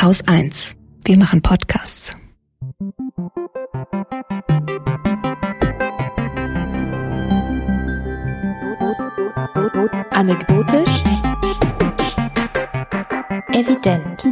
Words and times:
Haus 0.00 0.22
1. 0.28 0.76
Wir 1.04 1.18
machen 1.18 1.42
Podcasts. 1.42 2.16
Anekdotisch. 10.10 11.02
Evident. 13.48 14.24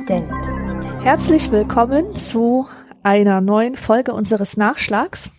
Herzlich 1.02 1.50
willkommen 1.50 2.14
zu 2.14 2.68
einer 3.02 3.40
neuen 3.40 3.74
Folge 3.74 4.12
unseres 4.12 4.56
Nachschlags. 4.56 5.30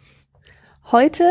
Heute 0.91 1.23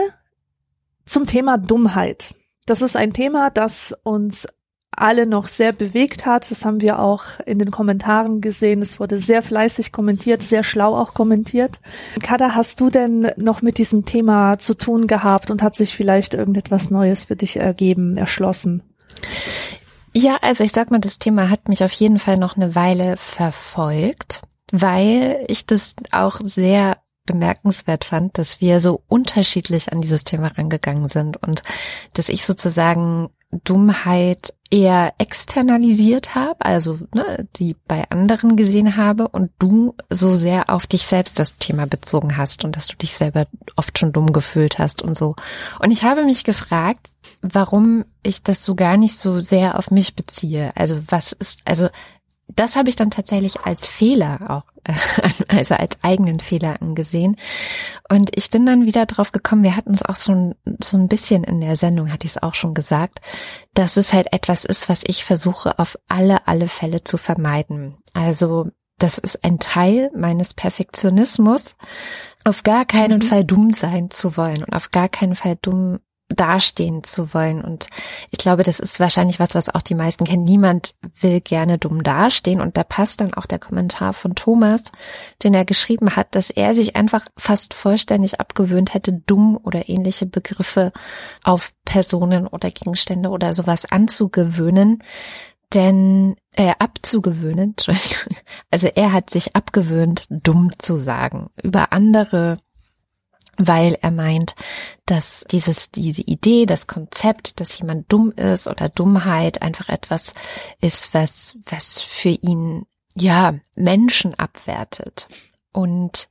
zum 1.05 1.27
Thema 1.27 1.59
Dummheit. 1.59 2.35
Das 2.65 2.81
ist 2.81 2.97
ein 2.97 3.13
Thema, 3.13 3.51
das 3.51 3.95
uns 4.05 4.49
alle 4.97 5.27
noch 5.27 5.49
sehr 5.49 5.73
bewegt 5.73 6.27
hat. 6.27 6.51
Das 6.51 6.65
haben 6.65 6.81
wir 6.81 6.99
auch 6.99 7.25
in 7.45 7.59
den 7.59 7.71
Kommentaren 7.71 8.41
gesehen. 8.41 8.83
Es 8.83 8.99
wurde 8.99 9.19
sehr 9.19 9.43
fleißig 9.43 9.93
kommentiert, 9.93 10.43
sehr 10.43 10.65
schlau 10.65 10.97
auch 10.97 11.15
kommentiert. 11.15 11.79
Kada, 12.23 12.55
hast 12.55 12.81
du 12.81 12.91
denn 12.91 13.31
noch 13.37 13.63
mit 13.63 13.79
diesem 13.79 14.05
Thema 14.05 14.59
zu 14.59 14.77
tun 14.77 15.07
gehabt 15.07 15.51
und 15.51 15.63
hat 15.63 15.77
sich 15.77 15.95
vielleicht 15.95 16.35
irgendetwas 16.35 16.91
Neues 16.91 17.27
für 17.27 17.37
dich 17.37 17.57
ergeben, 17.57 18.17
erschlossen? 18.17 18.83
Ja, 20.13 20.39
also 20.41 20.65
ich 20.65 20.73
sag 20.73 20.91
mal, 20.91 20.99
das 20.99 21.19
Thema 21.19 21.51
hat 21.51 21.69
mich 21.69 21.85
auf 21.85 21.93
jeden 21.93 22.19
Fall 22.19 22.39
noch 22.39 22.57
eine 22.57 22.75
Weile 22.75 23.17
verfolgt, 23.19 24.41
weil 24.73 25.45
ich 25.49 25.67
das 25.67 25.95
auch 26.11 26.41
sehr 26.43 26.97
bemerkenswert 27.27 28.05
fand, 28.05 28.39
dass 28.39 28.61
wir 28.61 28.81
so 28.81 29.03
unterschiedlich 29.09 29.93
an 29.93 30.01
dieses 30.01 30.25
Thema 30.25 30.49
rangegangen 30.57 31.09
sind 31.09 31.37
und 31.43 31.63
dass 32.15 32.29
ich 32.29 32.47
sozusagen 32.47 33.29
Dummheit 33.51 34.53
eher 34.71 35.15
externalisiert 35.19 36.35
habe, 36.35 36.65
also 36.65 36.99
ne, 37.15 37.47
die 37.57 37.77
bei 37.87 38.11
anderen 38.11 38.57
gesehen 38.57 38.97
habe 38.97 39.29
und 39.29 39.51
du 39.59 39.95
so 40.11 40.35
sehr 40.35 40.71
auf 40.71 40.87
dich 40.87 41.07
selbst 41.07 41.39
das 41.39 41.57
Thema 41.57 41.87
bezogen 41.87 42.37
hast 42.37 42.65
und 42.65 42.75
dass 42.75 42.89
du 42.89 42.97
dich 42.97 43.15
selber 43.15 43.47
oft 43.77 43.99
schon 43.99 44.13
dumm 44.13 44.33
gefühlt 44.33 44.79
hast 44.79 45.03
und 45.03 45.17
so. 45.17 45.37
Und 45.81 45.93
ich 45.93 46.03
habe 46.03 46.25
mich 46.25 46.43
gefragt, 46.43 47.09
warum 47.43 48.05
ich 48.23 48.43
das 48.43 48.65
so 48.65 48.75
gar 48.75 48.97
nicht 48.97 49.17
so 49.17 49.41
sehr 49.41 49.79
auf 49.79 49.91
mich 49.91 50.17
beziehe. 50.17 50.73
Also 50.75 51.01
was 51.09 51.33
ist, 51.33 51.61
also 51.65 51.89
das 52.49 52.77
habe 52.77 52.89
ich 52.89 52.97
dann 52.97 53.11
tatsächlich 53.11 53.61
als 53.61 53.87
Fehler 53.87 54.39
auch, 54.49 54.65
also 55.49 55.75
als 55.75 55.97
eigenen 56.03 56.41
Fehler 56.41 56.81
angesehen. 56.81 57.37
Und 58.09 58.31
ich 58.37 58.51
bin 58.51 58.65
dann 58.67 58.87
wieder 58.87 59.07
drauf 59.07 59.33
gekommen, 59.33 59.65
wir 59.65 59.77
hatten 59.77 59.93
es 59.93 60.03
auch 60.03 60.17
schon 60.17 60.55
so 60.83 60.97
ein 60.97 61.09
bisschen 61.09 61.45
in 61.45 61.61
der 61.61 61.77
Sendung, 61.77 62.13
hatte 62.13 62.27
ich 62.27 62.33
es 62.33 62.43
auch 62.43 62.55
schon 62.55 62.75
gesagt, 62.75 63.21
dass 63.75 63.97
es 63.97 64.13
halt 64.13 64.33
etwas 64.33 64.65
ist, 64.65 64.89
was 64.89 65.03
ich 65.07 65.25
versuche 65.25 65.79
auf 65.79 65.99
alle, 66.09 66.47
alle 66.47 66.69
Fälle 66.69 67.03
zu 67.05 67.19
vermeiden. 67.19 67.97
Also 68.13 68.71
das 68.99 69.19
ist 69.19 69.45
ein 69.45 69.59
Teil 69.59 70.11
meines 70.15 70.55
Perfektionismus, 70.55 71.77
auf 72.45 72.63
gar 72.63 72.85
keinen 72.85 73.19
mhm. 73.19 73.23
Fall 73.23 73.45
dumm 73.45 73.73
sein 73.73 74.11
zu 74.11 74.37
wollen 74.37 74.63
und 74.63 74.73
auf 74.73 74.91
gar 74.91 75.09
keinen 75.09 75.35
Fall 75.35 75.59
dumm 75.61 75.99
dastehen 76.37 77.03
zu 77.05 77.35
wollen. 77.35 77.63
Und 77.63 77.89
ich 78.31 78.39
glaube, 78.39 78.63
das 78.63 78.81
ist 78.81 79.01
wahrscheinlich 79.01 79.41
was, 79.41 79.55
was 79.55 79.75
auch 79.75 79.83
die 79.83 79.95
meisten 79.95 80.25
kennen. 80.25 80.45
Niemand 80.45 80.95
will 81.21 81.41
gerne 81.41 81.79
dumm 81.79 82.03
dastehen. 82.03 82.61
Und 82.61 82.77
da 82.77 82.85
passt 82.85 83.21
dann 83.21 83.35
auch 83.35 83.47
der 83.47 83.59
Kommentar 83.59 84.13
von 84.13 84.35
Thomas, 84.35 84.93
den 85.43 85.55
er 85.55 85.65
geschrieben 85.65 86.17
hat, 86.17 86.35
dass 86.35 86.51
er 86.51 86.75
sich 86.75 86.97
einfach 86.97 87.27
fast 87.37 87.75
vollständig 87.75 88.41
abgewöhnt 88.41 88.95
hätte, 88.95 89.13
dumm 89.13 89.59
oder 89.63 89.89
ähnliche 89.89 90.27
Begriffe 90.27 90.93
auf 91.43 91.73
Personen 91.85 92.47
oder 92.47 92.71
Gegenstände 92.71 93.31
oder 93.31 93.55
sowas 93.55 93.91
anzugewöhnen. 93.91 95.03
Denn 95.75 96.37
äh, 96.55 96.73
abzugewöhnen. 96.79 97.75
Also 98.71 98.89
er 98.89 99.13
hat 99.13 99.31
sich 99.31 99.57
abgewöhnt, 99.57 100.27
dumm 100.29 100.71
zu 100.79 100.99
sagen. 100.99 101.51
Über 101.63 101.93
andere 101.93 102.59
weil 103.59 103.99
er 104.01 104.11
meint, 104.11 104.55
dass 105.07 105.45
dieses, 105.51 105.91
diese 105.91 106.23
Idee, 106.23 106.67
das 106.67 106.87
Konzept, 106.87 107.61
dass 107.61 107.79
jemand 107.79 108.13
dumm 108.13 108.33
ist 108.33 108.67
oder 108.67 108.89
Dummheit 108.89 109.63
einfach 109.63 109.89
etwas 109.89 110.35
ist, 110.81 111.15
was, 111.15 111.57
was 111.67 112.01
für 112.01 112.29
ihn, 112.31 112.87
ja, 113.15 113.55
Menschen 113.75 114.35
abwertet. 114.35 115.29
Und 115.73 116.29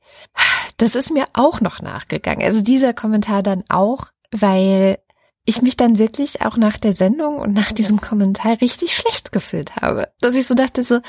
das 0.77 0.95
ist 0.95 1.11
mir 1.11 1.25
auch 1.33 1.61
noch 1.61 1.81
nachgegangen. 1.81 2.45
Also 2.45 2.61
dieser 2.61 2.93
Kommentar 2.93 3.43
dann 3.43 3.63
auch, 3.69 4.07
weil 4.31 4.99
ich 5.45 5.61
mich 5.61 5.77
dann 5.77 5.99
wirklich 5.99 6.41
auch 6.41 6.57
nach 6.57 6.77
der 6.77 6.95
Sendung 6.95 7.37
und 7.37 7.53
nach 7.53 7.71
diesem 7.71 8.01
Kommentar 8.01 8.59
richtig 8.61 8.95
schlecht 8.95 9.31
gefühlt 9.31 9.75
habe. 9.75 10.09
Dass 10.19 10.35
ich 10.35 10.47
so 10.47 10.55
dachte 10.55 10.81
so, 10.81 10.99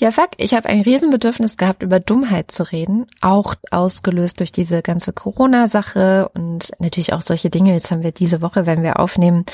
ja, 0.00 0.12
fuck, 0.12 0.30
ich 0.36 0.54
habe 0.54 0.68
ein 0.68 0.82
Riesenbedürfnis 0.82 1.56
gehabt, 1.56 1.82
über 1.82 1.98
Dummheit 1.98 2.52
zu 2.52 2.70
reden, 2.70 3.06
auch 3.20 3.56
ausgelöst 3.72 4.38
durch 4.38 4.52
diese 4.52 4.80
ganze 4.80 5.12
Corona-Sache 5.12 6.30
und 6.34 6.70
natürlich 6.78 7.12
auch 7.12 7.20
solche 7.20 7.50
Dinge. 7.50 7.74
Jetzt 7.74 7.90
haben 7.90 8.04
wir 8.04 8.12
diese 8.12 8.40
Woche, 8.40 8.64
wenn 8.64 8.84
wir 8.84 9.00
aufnehmen, 9.00 9.44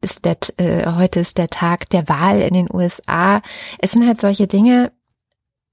ist 0.00 0.24
der, 0.24 0.38
äh, 0.56 0.90
heute 0.90 1.20
ist 1.20 1.36
der 1.36 1.48
Tag 1.48 1.90
der 1.90 2.08
Wahl 2.08 2.40
in 2.40 2.54
den 2.54 2.68
USA. 2.72 3.42
Es 3.78 3.90
sind 3.92 4.06
halt 4.06 4.18
solche 4.18 4.46
Dinge, 4.46 4.90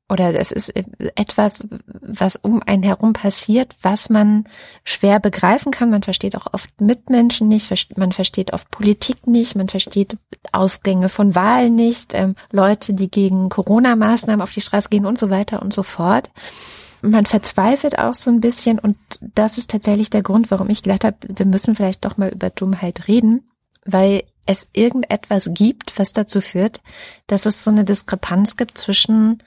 oder 0.10 0.34
es 0.36 0.52
ist 0.52 0.74
etwas, 1.16 1.68
was 2.02 2.38
um 2.38 2.62
einen 2.64 2.84
herum 2.84 3.14
passiert, 3.14 3.76
was 3.82 4.10
man 4.10 4.46
schwer 4.86 5.20
begreifen 5.20 5.72
kann. 5.72 5.90
Man 5.90 6.04
versteht 6.04 6.36
auch 6.38 6.48
oft 6.54 6.80
Mitmenschen 6.80 7.50
nicht, 7.50 7.70
man 7.98 8.14
versteht 8.14 8.54
oft 8.54 8.72
Politik 8.72 9.28
nicht, 9.28 9.56
man 9.56 9.68
versteht 9.68 10.18
Ausgänge 10.54 11.10
von 11.10 11.36
Wahlen 11.36 11.76
nicht, 11.76 12.14
ähm, 12.14 12.36
Leute, 12.52 12.94
die 12.94 13.12
gegen 13.12 13.50
Corona-Maßnahmen 13.50 14.42
auf 14.42 14.52
die 14.52 14.62
Straße 14.62 14.90
gehen 14.90 15.06
und 15.06 15.20
so 15.20 15.30
weiter 15.30 15.62
und 15.62 15.74
so 15.74 15.84
fort. 15.84 16.32
Man 17.02 17.26
verzweifelt 17.26 18.00
auch 18.00 18.14
so 18.14 18.32
ein 18.32 18.42
bisschen 18.42 18.80
und 18.80 18.98
das 19.36 19.58
ist 19.58 19.70
tatsächlich 19.70 20.10
der 20.10 20.24
Grund, 20.24 20.50
warum 20.52 20.70
ich 20.70 20.84
gedacht 20.84 21.04
habe, 21.04 21.18
wir 21.28 21.46
müssen 21.46 21.76
vielleicht 21.76 22.06
doch 22.06 22.18
mal 22.18 22.30
über 22.30 22.50
Dummheit 22.50 23.08
reden, 23.08 23.50
weil 23.86 24.24
es 24.48 24.70
irgendetwas 24.74 25.50
gibt, 25.54 26.00
was 26.00 26.14
dazu 26.14 26.42
führt, 26.42 26.82
dass 27.28 27.46
es 27.46 27.64
so 27.64 27.70
eine 27.70 27.86
Diskrepanz 27.86 28.58
gibt 28.58 28.78
zwischen 28.78 29.44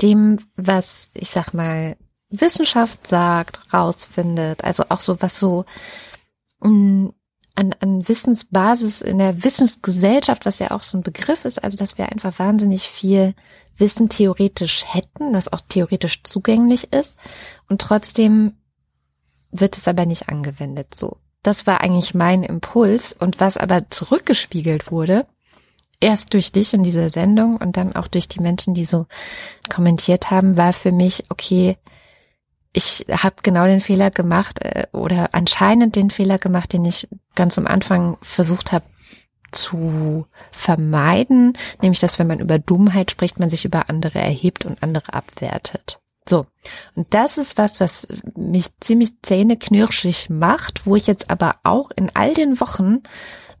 dem, 0.00 0.38
was 0.56 1.10
ich 1.14 1.30
sag 1.30 1.52
mal 1.54 1.96
Wissenschaft 2.30 3.06
sagt, 3.06 3.60
rausfindet, 3.72 4.64
also 4.64 4.84
auch 4.88 5.00
so 5.00 5.20
was 5.20 5.38
so 5.38 5.64
mh, 6.60 6.70
mm, 6.70 7.14
an, 7.54 7.74
an 7.80 8.08
Wissensbasis 8.08 9.02
in 9.02 9.18
der 9.18 9.44
Wissensgesellschaft, 9.44 10.46
was 10.46 10.58
ja 10.58 10.70
auch 10.70 10.82
so 10.82 10.96
ein 10.96 11.02
Begriff 11.02 11.44
ist, 11.44 11.62
also 11.62 11.76
dass 11.76 11.98
wir 11.98 12.10
einfach 12.10 12.38
wahnsinnig 12.38 12.88
viel 12.88 13.34
Wissen 13.76 14.08
theoretisch 14.08 14.84
hätten, 14.86 15.32
das 15.32 15.52
auch 15.52 15.60
theoretisch 15.68 16.22
zugänglich 16.22 16.92
ist 16.92 17.18
und 17.68 17.80
trotzdem 17.80 18.56
wird 19.50 19.76
es 19.76 19.86
aber 19.86 20.06
nicht 20.06 20.28
angewendet 20.28 20.94
so. 20.94 21.18
Das 21.42 21.66
war 21.66 21.80
eigentlich 21.80 22.14
mein 22.14 22.42
Impuls 22.42 23.12
und 23.12 23.40
was 23.40 23.56
aber 23.56 23.90
zurückgespiegelt 23.90 24.90
wurde, 24.90 25.26
erst 26.02 26.34
durch 26.34 26.52
dich 26.52 26.74
in 26.74 26.82
dieser 26.82 27.08
Sendung 27.08 27.56
und 27.56 27.76
dann 27.76 27.94
auch 27.94 28.08
durch 28.08 28.28
die 28.28 28.40
Menschen, 28.40 28.74
die 28.74 28.84
so 28.84 29.06
kommentiert 29.70 30.30
haben, 30.30 30.56
war 30.56 30.72
für 30.72 30.92
mich, 30.92 31.24
okay, 31.28 31.76
ich 32.72 33.06
habe 33.10 33.36
genau 33.42 33.66
den 33.66 33.80
Fehler 33.80 34.10
gemacht 34.10 34.60
äh, 34.60 34.86
oder 34.92 35.30
anscheinend 35.32 35.94
den 35.94 36.10
Fehler 36.10 36.38
gemacht, 36.38 36.72
den 36.72 36.84
ich 36.84 37.08
ganz 37.34 37.58
am 37.58 37.66
Anfang 37.66 38.18
versucht 38.22 38.72
habe 38.72 38.84
zu 39.52 40.26
vermeiden, 40.50 41.56
nämlich 41.82 42.00
dass 42.00 42.18
wenn 42.18 42.26
man 42.26 42.40
über 42.40 42.58
Dummheit 42.58 43.10
spricht, 43.10 43.38
man 43.38 43.50
sich 43.50 43.64
über 43.66 43.90
andere 43.90 44.18
erhebt 44.18 44.64
und 44.64 44.82
andere 44.82 45.12
abwertet. 45.12 46.00
So, 46.26 46.46
und 46.94 47.12
das 47.12 47.36
ist 47.36 47.58
was, 47.58 47.80
was 47.80 48.08
mich 48.34 48.66
ziemlich 48.80 49.20
zähneknirschig 49.22 50.30
macht, 50.30 50.86
wo 50.86 50.96
ich 50.96 51.06
jetzt 51.06 51.30
aber 51.30 51.56
auch 51.64 51.90
in 51.90 52.10
all 52.14 52.32
den 52.32 52.60
Wochen 52.60 53.02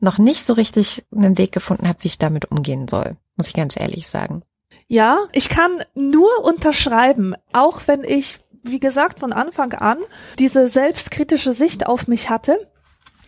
noch 0.02 0.18
nicht 0.18 0.44
so 0.44 0.52
richtig 0.52 1.04
einen 1.14 1.38
Weg 1.38 1.52
gefunden 1.52 1.88
habe, 1.88 2.02
wie 2.02 2.08
ich 2.08 2.18
damit 2.18 2.50
umgehen 2.50 2.88
soll, 2.88 3.16
muss 3.36 3.48
ich 3.48 3.54
ganz 3.54 3.78
ehrlich 3.78 4.08
sagen. 4.08 4.42
Ja, 4.88 5.18
ich 5.32 5.48
kann 5.48 5.82
nur 5.94 6.44
unterschreiben, 6.44 7.34
auch 7.52 7.82
wenn 7.86 8.04
ich, 8.04 8.40
wie 8.62 8.80
gesagt, 8.80 9.20
von 9.20 9.32
Anfang 9.32 9.72
an 9.74 9.98
diese 10.38 10.68
selbstkritische 10.68 11.52
Sicht 11.52 11.86
auf 11.86 12.08
mich 12.08 12.28
hatte, 12.28 12.58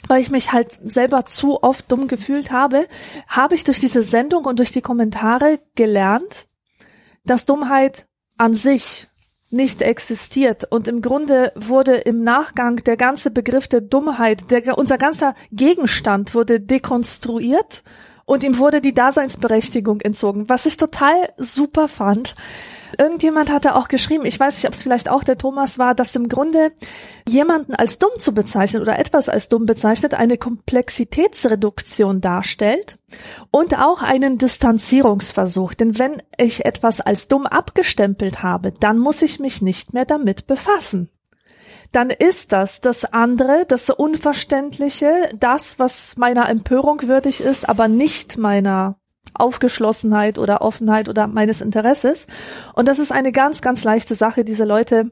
weil 0.08 0.20
ich 0.20 0.30
mich 0.30 0.52
halt 0.52 0.78
selber 0.84 1.24
zu 1.26 1.62
oft 1.62 1.90
dumm 1.90 2.08
gefühlt 2.08 2.50
habe, 2.50 2.86
habe 3.28 3.54
ich 3.54 3.64
durch 3.64 3.80
diese 3.80 4.02
Sendung 4.02 4.44
und 4.44 4.58
durch 4.58 4.72
die 4.72 4.82
Kommentare 4.82 5.60
gelernt, 5.76 6.46
dass 7.24 7.46
Dummheit 7.46 8.06
an 8.36 8.54
sich 8.54 9.08
nicht 9.54 9.80
existiert. 9.80 10.64
Und 10.70 10.88
im 10.88 11.00
Grunde 11.00 11.52
wurde 11.54 11.94
im 11.94 12.22
Nachgang 12.22 12.76
der 12.76 12.96
ganze 12.96 13.30
Begriff 13.30 13.68
der 13.68 13.80
Dummheit, 13.80 14.50
der, 14.50 14.76
unser 14.76 14.98
ganzer 14.98 15.34
Gegenstand 15.52 16.34
wurde 16.34 16.60
dekonstruiert 16.60 17.82
und 18.26 18.42
ihm 18.42 18.58
wurde 18.58 18.80
die 18.80 18.94
Daseinsberechtigung 18.94 20.00
entzogen, 20.00 20.48
was 20.48 20.66
ich 20.66 20.76
total 20.76 21.32
super 21.36 21.88
fand. 21.88 22.34
Irgendjemand 22.94 23.50
hatte 23.50 23.74
auch 23.74 23.88
geschrieben, 23.88 24.24
ich 24.24 24.38
weiß 24.38 24.56
nicht, 24.56 24.66
ob 24.66 24.74
es 24.74 24.82
vielleicht 24.82 25.08
auch 25.08 25.24
der 25.24 25.38
Thomas 25.38 25.78
war, 25.78 25.94
dass 25.94 26.16
im 26.16 26.28
Grunde 26.28 26.72
jemanden 27.28 27.74
als 27.74 27.98
dumm 27.98 28.12
zu 28.18 28.32
bezeichnen 28.32 28.82
oder 28.82 28.98
etwas 28.98 29.28
als 29.28 29.48
dumm 29.48 29.66
bezeichnet 29.66 30.14
eine 30.14 30.38
Komplexitätsreduktion 30.38 32.20
darstellt 32.20 32.98
und 33.50 33.78
auch 33.78 34.02
einen 34.02 34.38
Distanzierungsversuch. 34.38 35.74
Denn 35.74 35.98
wenn 35.98 36.22
ich 36.38 36.64
etwas 36.64 37.00
als 37.00 37.28
dumm 37.28 37.46
abgestempelt 37.46 38.42
habe, 38.42 38.72
dann 38.72 38.98
muss 38.98 39.22
ich 39.22 39.38
mich 39.38 39.62
nicht 39.62 39.94
mehr 39.94 40.04
damit 40.04 40.46
befassen 40.46 41.10
dann 41.94 42.10
ist 42.10 42.52
das 42.52 42.80
das 42.80 43.04
andere, 43.04 43.66
das 43.68 43.88
Unverständliche, 43.88 45.30
das, 45.38 45.78
was 45.78 46.16
meiner 46.16 46.48
Empörung 46.48 47.02
würdig 47.02 47.40
ist, 47.40 47.68
aber 47.68 47.86
nicht 47.86 48.36
meiner 48.36 48.98
Aufgeschlossenheit 49.32 50.38
oder 50.38 50.62
Offenheit 50.62 51.08
oder 51.08 51.26
meines 51.26 51.60
Interesses. 51.60 52.26
Und 52.74 52.88
das 52.88 52.98
ist 52.98 53.12
eine 53.12 53.32
ganz, 53.32 53.62
ganz 53.62 53.84
leichte 53.84 54.14
Sache, 54.14 54.44
diese 54.44 54.64
Leute 54.64 55.06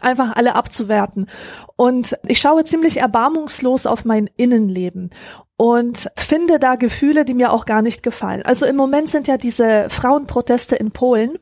einfach 0.00 0.34
alle 0.34 0.54
abzuwerten. 0.54 1.28
Und 1.76 2.16
ich 2.24 2.40
schaue 2.40 2.64
ziemlich 2.64 2.98
erbarmungslos 2.98 3.86
auf 3.86 4.04
mein 4.04 4.28
Innenleben 4.36 5.10
und 5.56 6.10
finde 6.16 6.58
da 6.58 6.74
Gefühle, 6.74 7.24
die 7.24 7.34
mir 7.34 7.52
auch 7.52 7.64
gar 7.64 7.82
nicht 7.82 8.02
gefallen. 8.02 8.42
Also 8.42 8.66
im 8.66 8.76
Moment 8.76 9.08
sind 9.08 9.28
ja 9.28 9.36
diese 9.36 9.88
Frauenproteste 9.88 10.76
in 10.76 10.90
Polen 10.90 11.38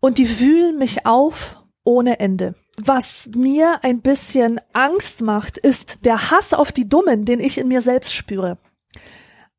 und 0.00 0.18
die 0.18 0.40
wühlen 0.40 0.78
mich 0.78 1.06
auf 1.06 1.56
ohne 1.84 2.20
Ende. 2.20 2.54
Was 2.76 3.28
mir 3.34 3.80
ein 3.82 4.00
bisschen 4.00 4.60
Angst 4.72 5.20
macht, 5.20 5.58
ist 5.58 6.04
der 6.04 6.30
Hass 6.30 6.54
auf 6.54 6.72
die 6.72 6.88
Dummen, 6.88 7.24
den 7.24 7.38
ich 7.38 7.58
in 7.58 7.68
mir 7.68 7.80
selbst 7.80 8.14
spüre. 8.14 8.58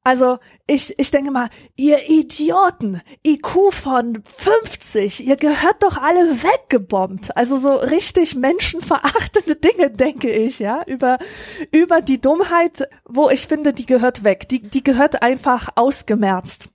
Also 0.04 0.40
ich, 0.68 1.00
ich 1.00 1.12
denke 1.12 1.32
mal, 1.32 1.50
ihr 1.78 2.10
Idioten, 2.10 3.02
IQ 3.26 3.72
von 3.72 4.22
50, 4.26 5.26
ihr 5.26 5.38
gehört 5.38 5.82
doch 5.82 5.98
alle 5.98 6.44
weggebombt. 6.44 7.36
Also 7.38 7.56
so 7.56 7.74
richtig 7.74 8.36
menschenverachtende 8.36 9.56
Dinge, 9.56 9.92
denke 9.92 10.30
ich, 10.30 10.60
ja, 10.60 10.84
über, 10.88 11.20
über 11.72 12.02
die 12.02 12.20
Dummheit, 12.20 12.90
wo 13.06 13.30
ich 13.30 13.48
finde, 13.48 13.72
die 13.74 13.86
gehört 13.86 14.26
weg. 14.26 14.50
Die, 14.50 14.62
die 14.62 14.84
gehört 14.84 15.22
einfach 15.22 15.70
ausgemerzt. 15.76 16.68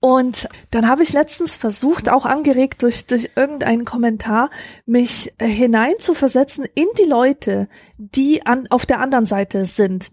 Und 0.00 0.48
dann 0.72 0.88
habe 0.88 1.04
ich 1.04 1.12
letztens 1.12 1.54
versucht, 1.54 2.08
auch 2.08 2.26
angeregt 2.26 2.82
durch, 2.82 3.06
durch 3.06 3.30
irgendeinen 3.36 3.84
Kommentar, 3.84 4.50
mich 4.84 5.32
hineinzuversetzen 5.40 6.66
in 6.74 6.88
die 6.98 7.08
Leute, 7.08 7.68
die 7.96 8.44
an, 8.44 8.66
auf 8.68 8.84
der 8.84 8.98
anderen 8.98 9.26
Seite 9.26 9.64
sind 9.64 10.10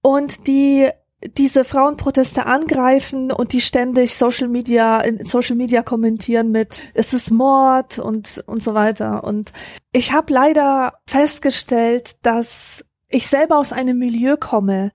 und 0.00 0.46
die 0.46 0.88
diese 1.28 1.64
Frauenproteste 1.64 2.46
angreifen 2.46 3.32
und 3.32 3.52
die 3.52 3.60
ständig 3.60 4.14
Social 4.14 4.48
Media 4.48 5.00
in 5.00 5.26
Social 5.26 5.56
Media 5.56 5.82
kommentieren 5.82 6.50
mit 6.50 6.82
es 6.94 7.12
ist 7.12 7.30
Mord 7.30 7.98
und 7.98 8.42
und 8.46 8.62
so 8.62 8.74
weiter. 8.74 9.24
Und 9.24 9.52
ich 9.92 10.12
habe 10.12 10.32
leider 10.32 10.94
festgestellt, 11.06 12.16
dass 12.22 12.84
ich 13.08 13.26
selber 13.28 13.58
aus 13.58 13.72
einem 13.72 13.98
Milieu 13.98 14.36
komme, 14.36 14.92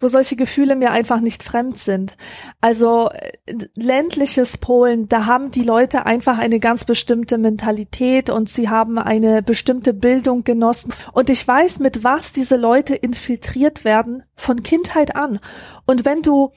wo 0.00 0.08
solche 0.08 0.36
Gefühle 0.36 0.76
mir 0.76 0.90
einfach 0.90 1.20
nicht 1.20 1.42
fremd 1.42 1.78
sind. 1.78 2.16
Also 2.60 3.10
äh, 3.10 3.54
ländliches 3.74 4.58
Polen, 4.58 5.08
da 5.08 5.26
haben 5.26 5.50
die 5.50 5.62
Leute 5.62 6.06
einfach 6.06 6.38
eine 6.38 6.60
ganz 6.60 6.84
bestimmte 6.84 7.38
Mentalität 7.38 8.30
und 8.30 8.50
sie 8.50 8.68
haben 8.68 8.98
eine 8.98 9.42
bestimmte 9.42 9.94
Bildung 9.94 10.44
genossen. 10.44 10.92
Und 11.12 11.30
ich 11.30 11.46
weiß, 11.46 11.80
mit 11.80 12.04
was 12.04 12.32
diese 12.32 12.56
Leute 12.56 12.94
infiltriert 12.94 13.84
werden 13.84 14.22
von 14.34 14.62
Kindheit 14.62 15.16
an. 15.16 15.40
Und 15.86 16.04
wenn 16.04 16.22
du 16.22 16.52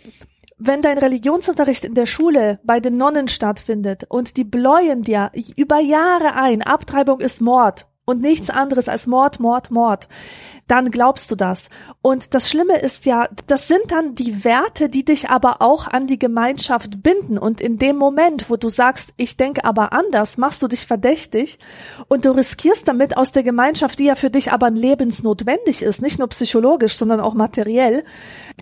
wenn 0.59 0.81
dein 0.81 0.97
Religionsunterricht 0.97 1.85
in 1.85 1.93
der 1.93 2.07
Schule 2.07 2.59
bei 2.63 2.79
den 2.79 2.97
Nonnen 2.97 3.27
stattfindet 3.27 4.05
und 4.09 4.37
die 4.37 4.43
bläuen 4.43 5.03
dir 5.03 5.31
über 5.55 5.79
Jahre 5.79 6.33
ein, 6.33 6.63
Abtreibung 6.63 7.19
ist 7.19 7.41
Mord 7.41 7.85
und 8.05 8.21
nichts 8.21 8.49
anderes 8.49 8.89
als 8.89 9.05
Mord, 9.05 9.39
Mord, 9.39 9.69
Mord, 9.69 10.07
dann 10.67 10.91
glaubst 10.91 11.31
du 11.31 11.35
das. 11.35 11.69
Und 12.01 12.33
das 12.33 12.49
Schlimme 12.49 12.77
ist 12.79 13.05
ja, 13.05 13.27
das 13.47 13.67
sind 13.67 13.89
dann 13.89 14.15
die 14.15 14.43
Werte, 14.43 14.87
die 14.87 15.05
dich 15.05 15.29
aber 15.29 15.61
auch 15.61 15.87
an 15.87 16.07
die 16.07 16.19
Gemeinschaft 16.19 17.01
binden. 17.01 17.37
Und 17.37 17.61
in 17.61 17.77
dem 17.77 17.97
Moment, 17.97 18.49
wo 18.49 18.57
du 18.57 18.69
sagst, 18.69 19.13
ich 19.17 19.37
denke 19.37 19.63
aber 19.65 19.93
anders, 19.93 20.37
machst 20.37 20.61
du 20.61 20.67
dich 20.67 20.85
verdächtig 20.85 21.59
und 22.07 22.25
du 22.25 22.31
riskierst 22.31 22.87
damit 22.87 23.17
aus 23.17 23.31
der 23.31 23.43
Gemeinschaft, 23.43 23.99
die 23.99 24.05
ja 24.05 24.15
für 24.15 24.29
dich 24.29 24.51
aber 24.51 24.69
lebensnotwendig 24.69 25.81
ist, 25.81 26.01
nicht 26.01 26.19
nur 26.19 26.27
psychologisch, 26.29 26.95
sondern 26.95 27.19
auch 27.19 27.33
materiell, 27.33 28.03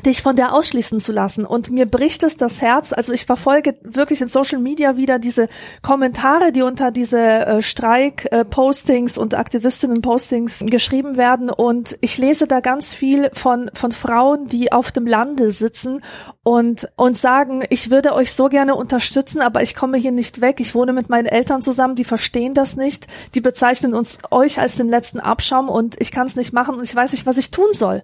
dich 0.05 0.21
von 0.21 0.35
der 0.35 0.53
ausschließen 0.53 0.99
zu 0.99 1.11
lassen. 1.11 1.45
Und 1.45 1.71
mir 1.71 1.85
bricht 1.85 2.23
es 2.23 2.37
das 2.37 2.61
Herz. 2.61 2.93
Also 2.93 3.13
ich 3.13 3.25
verfolge 3.25 3.77
wirklich 3.81 4.21
in 4.21 4.29
Social 4.29 4.59
Media 4.59 4.97
wieder 4.97 5.19
diese 5.19 5.47
Kommentare, 5.81 6.51
die 6.51 6.61
unter 6.61 6.91
diese 6.91 7.19
äh, 7.19 7.61
Streik-Postings 7.61 9.17
und 9.17 9.35
Aktivistinnen-Postings 9.35 10.63
geschrieben 10.67 11.17
werden. 11.17 11.49
Und 11.49 11.94
ich 12.01 12.17
lese 12.17 12.47
da 12.47 12.59
ganz 12.59 12.93
viel 12.93 13.29
von, 13.33 13.69
von 13.73 13.91
Frauen, 13.91 14.47
die 14.47 14.71
auf 14.71 14.91
dem 14.91 15.07
Lande 15.07 15.51
sitzen 15.51 16.01
und, 16.43 16.89
und 16.95 17.17
sagen, 17.17 17.63
ich 17.69 17.89
würde 17.89 18.13
euch 18.13 18.33
so 18.33 18.49
gerne 18.49 18.75
unterstützen, 18.75 19.41
aber 19.41 19.63
ich 19.63 19.75
komme 19.75 19.97
hier 19.97 20.11
nicht 20.11 20.41
weg. 20.41 20.59
Ich 20.59 20.75
wohne 20.75 20.93
mit 20.93 21.09
meinen 21.09 21.27
Eltern 21.27 21.61
zusammen, 21.61 21.95
die 21.95 22.03
verstehen 22.03 22.53
das 22.53 22.75
nicht. 22.75 23.07
Die 23.33 23.41
bezeichnen 23.41 23.93
uns 23.93 24.17
euch 24.31 24.59
als 24.59 24.75
den 24.75 24.89
letzten 24.89 25.19
Abschaum 25.19 25.69
und 25.69 25.99
ich 25.99 26.11
kann 26.11 26.27
es 26.27 26.35
nicht 26.35 26.53
machen 26.53 26.75
und 26.75 26.83
ich 26.83 26.95
weiß 26.95 27.11
nicht, 27.11 27.25
was 27.25 27.37
ich 27.37 27.51
tun 27.51 27.73
soll. 27.73 28.03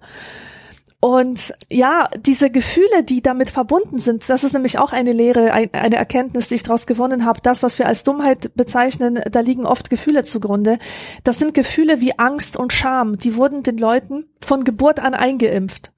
Und 1.01 1.55
ja, 1.67 2.07
diese 2.19 2.51
Gefühle, 2.51 3.03
die 3.03 3.23
damit 3.23 3.49
verbunden 3.49 3.97
sind, 3.97 4.29
das 4.29 4.43
ist 4.43 4.53
nämlich 4.53 4.77
auch 4.77 4.93
eine 4.93 5.13
Lehre, 5.13 5.51
eine 5.51 5.95
Erkenntnis, 5.95 6.47
die 6.47 6.55
ich 6.55 6.63
daraus 6.63 6.85
gewonnen 6.85 7.25
habe. 7.25 7.41
Das, 7.41 7.63
was 7.63 7.79
wir 7.79 7.87
als 7.87 8.03
Dummheit 8.03 8.55
bezeichnen, 8.55 9.19
da 9.31 9.39
liegen 9.39 9.65
oft 9.65 9.89
Gefühle 9.89 10.25
zugrunde. 10.25 10.77
Das 11.23 11.39
sind 11.39 11.55
Gefühle 11.55 12.01
wie 12.01 12.19
Angst 12.19 12.55
und 12.55 12.71
Scham. 12.71 13.17
Die 13.17 13.35
wurden 13.35 13.63
den 13.63 13.79
Leuten 13.79 14.29
von 14.41 14.63
Geburt 14.63 14.99
an 14.99 15.15
eingeimpft. 15.15 15.91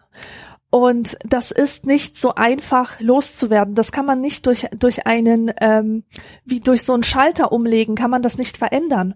Und 0.69 1.17
das 1.25 1.51
ist 1.51 1.85
nicht 1.85 2.17
so 2.17 2.35
einfach 2.35 3.01
loszuwerden. 3.01 3.75
Das 3.75 3.91
kann 3.91 4.05
man 4.05 4.21
nicht 4.21 4.47
durch, 4.47 4.67
durch 4.75 5.05
einen, 5.05 5.51
ähm, 5.59 6.05
wie 6.45 6.61
durch 6.61 6.83
so 6.83 6.93
einen 6.93 7.03
Schalter 7.03 7.51
umlegen, 7.51 7.95
kann 7.95 8.09
man 8.09 8.21
das 8.21 8.37
nicht 8.37 8.55
verändern. 8.55 9.15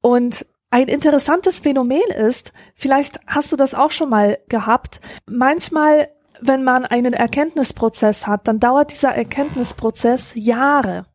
Und 0.00 0.46
ein 0.74 0.88
interessantes 0.88 1.60
Phänomen 1.60 2.02
ist, 2.16 2.52
vielleicht 2.74 3.20
hast 3.28 3.52
du 3.52 3.56
das 3.56 3.74
auch 3.74 3.92
schon 3.92 4.10
mal 4.10 4.40
gehabt, 4.48 5.00
manchmal, 5.24 6.08
wenn 6.40 6.64
man 6.64 6.84
einen 6.84 7.12
Erkenntnisprozess 7.12 8.26
hat, 8.26 8.48
dann 8.48 8.58
dauert 8.58 8.90
dieser 8.90 9.14
Erkenntnisprozess 9.14 10.32
Jahre. 10.34 11.06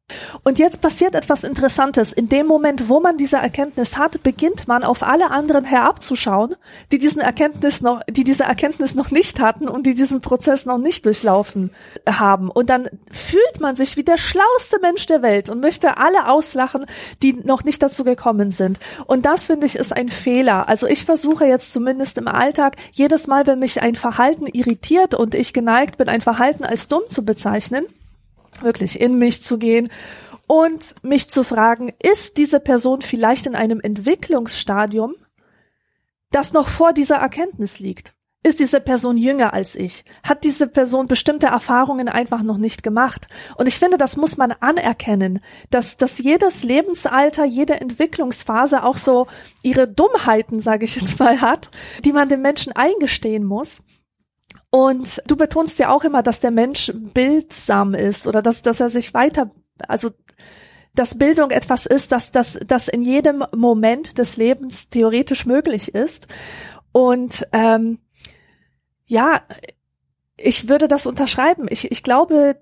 Und 0.43 0.59
jetzt 0.59 0.81
passiert 0.81 1.15
etwas 1.15 1.43
Interessantes. 1.43 2.11
In 2.11 2.29
dem 2.29 2.47
Moment, 2.47 2.89
wo 2.89 2.99
man 2.99 3.17
diese 3.17 3.37
Erkenntnis 3.37 3.97
hat, 3.97 4.23
beginnt 4.23 4.67
man 4.67 4.83
auf 4.83 5.03
alle 5.03 5.31
anderen 5.31 5.65
herabzuschauen, 5.65 6.55
die 6.91 6.97
diesen 6.97 7.21
Erkenntnis 7.21 7.81
noch, 7.81 8.01
die 8.09 8.23
diese 8.23 8.43
Erkenntnis 8.43 8.95
noch 8.95 9.11
nicht 9.11 9.39
hatten 9.39 9.67
und 9.67 9.85
die 9.85 9.93
diesen 9.93 10.21
Prozess 10.21 10.65
noch 10.65 10.77
nicht 10.77 11.05
durchlaufen 11.05 11.71
haben. 12.07 12.49
Und 12.49 12.69
dann 12.69 12.89
fühlt 13.11 13.59
man 13.59 13.75
sich 13.75 13.97
wie 13.97 14.03
der 14.03 14.17
schlauste 14.17 14.79
Mensch 14.81 15.05
der 15.05 15.21
Welt 15.21 15.49
und 15.49 15.59
möchte 15.59 15.97
alle 15.97 16.27
auslachen, 16.27 16.85
die 17.21 17.33
noch 17.33 17.63
nicht 17.63 17.81
dazu 17.81 18.03
gekommen 18.03 18.51
sind. 18.51 18.79
Und 19.05 19.25
das 19.25 19.47
finde 19.47 19.65
ich 19.65 19.75
ist 19.75 19.95
ein 19.95 20.09
Fehler. 20.09 20.69
Also 20.69 20.87
ich 20.87 21.05
versuche 21.05 21.45
jetzt 21.45 21.71
zumindest 21.71 22.17
im 22.17 22.27
Alltag 22.27 22.75
jedes 22.91 23.27
Mal, 23.27 23.47
wenn 23.47 23.59
mich 23.59 23.81
ein 23.81 23.95
Verhalten 23.95 24.47
irritiert 24.47 25.13
und 25.13 25.35
ich 25.35 25.53
geneigt 25.53 25.97
bin, 25.97 26.09
ein 26.09 26.21
Verhalten 26.21 26.63
als 26.63 26.87
dumm 26.87 27.03
zu 27.09 27.23
bezeichnen, 27.25 27.85
wirklich 28.61 28.99
in 28.99 29.17
mich 29.17 29.43
zu 29.43 29.57
gehen 29.57 29.89
und 30.47 30.95
mich 31.03 31.29
zu 31.29 31.43
fragen, 31.43 31.93
ist 32.01 32.37
diese 32.37 32.59
Person 32.59 33.01
vielleicht 33.01 33.45
in 33.45 33.55
einem 33.55 33.79
Entwicklungsstadium, 33.79 35.15
das 36.31 36.53
noch 36.53 36.67
vor 36.67 36.93
dieser 36.93 37.17
Erkenntnis 37.17 37.79
liegt? 37.79 38.13
Ist 38.41 38.61
diese 38.61 38.79
Person 38.79 39.17
jünger 39.17 39.53
als 39.53 39.75
ich? 39.75 40.05
Hat 40.23 40.45
diese 40.45 40.65
Person 40.67 41.07
bestimmte 41.07 41.47
Erfahrungen 41.47 42.07
einfach 42.07 42.41
noch 42.41 42.57
nicht 42.57 42.83
gemacht? 42.83 43.27
Und 43.57 43.67
ich 43.67 43.77
finde, 43.77 43.97
das 43.97 44.15
muss 44.15 44.37
man 44.37 44.53
anerkennen, 44.53 45.41
dass, 45.71 45.97
dass 45.97 46.19
jedes 46.19 46.63
Lebensalter, 46.63 47.43
jede 47.43 47.81
Entwicklungsphase 47.81 48.83
auch 48.83 48.95
so 48.95 49.27
ihre 49.61 49.89
Dummheiten, 49.89 50.61
sage 50.61 50.85
ich 50.85 50.95
jetzt 50.95 51.19
mal, 51.19 51.41
hat, 51.41 51.69
die 52.05 52.13
man 52.13 52.29
dem 52.29 52.41
Menschen 52.41 52.71
eingestehen 52.71 53.43
muss. 53.43 53.81
Und 54.71 55.21
du 55.25 55.35
betonst 55.35 55.79
ja 55.79 55.89
auch 55.89 56.03
immer, 56.03 56.21
dass 56.21 56.39
der 56.39 56.51
Mensch 56.51 56.91
bildsam 56.95 57.93
ist 57.95 58.27
oder 58.27 58.41
dass, 58.41 58.61
dass 58.61 58.79
er 58.79 58.89
sich 58.89 59.13
weiter, 59.13 59.49
also 59.87 60.11
dass 60.93 61.17
Bildung 61.17 61.51
etwas 61.51 61.85
ist, 61.85 62.11
dass 62.11 62.31
das 62.31 62.59
dass 62.65 62.87
in 62.87 63.01
jedem 63.01 63.43
Moment 63.55 64.17
des 64.17 64.37
Lebens 64.37 64.89
theoretisch 64.89 65.45
möglich 65.45 65.95
ist. 65.95 66.27
Und 66.91 67.47
ähm, 67.51 67.99
ja, 69.05 69.41
ich 70.37 70.69
würde 70.69 70.87
das 70.87 71.07
unterschreiben. 71.07 71.67
Ich, 71.69 71.91
ich 71.91 72.03
glaube, 72.03 72.59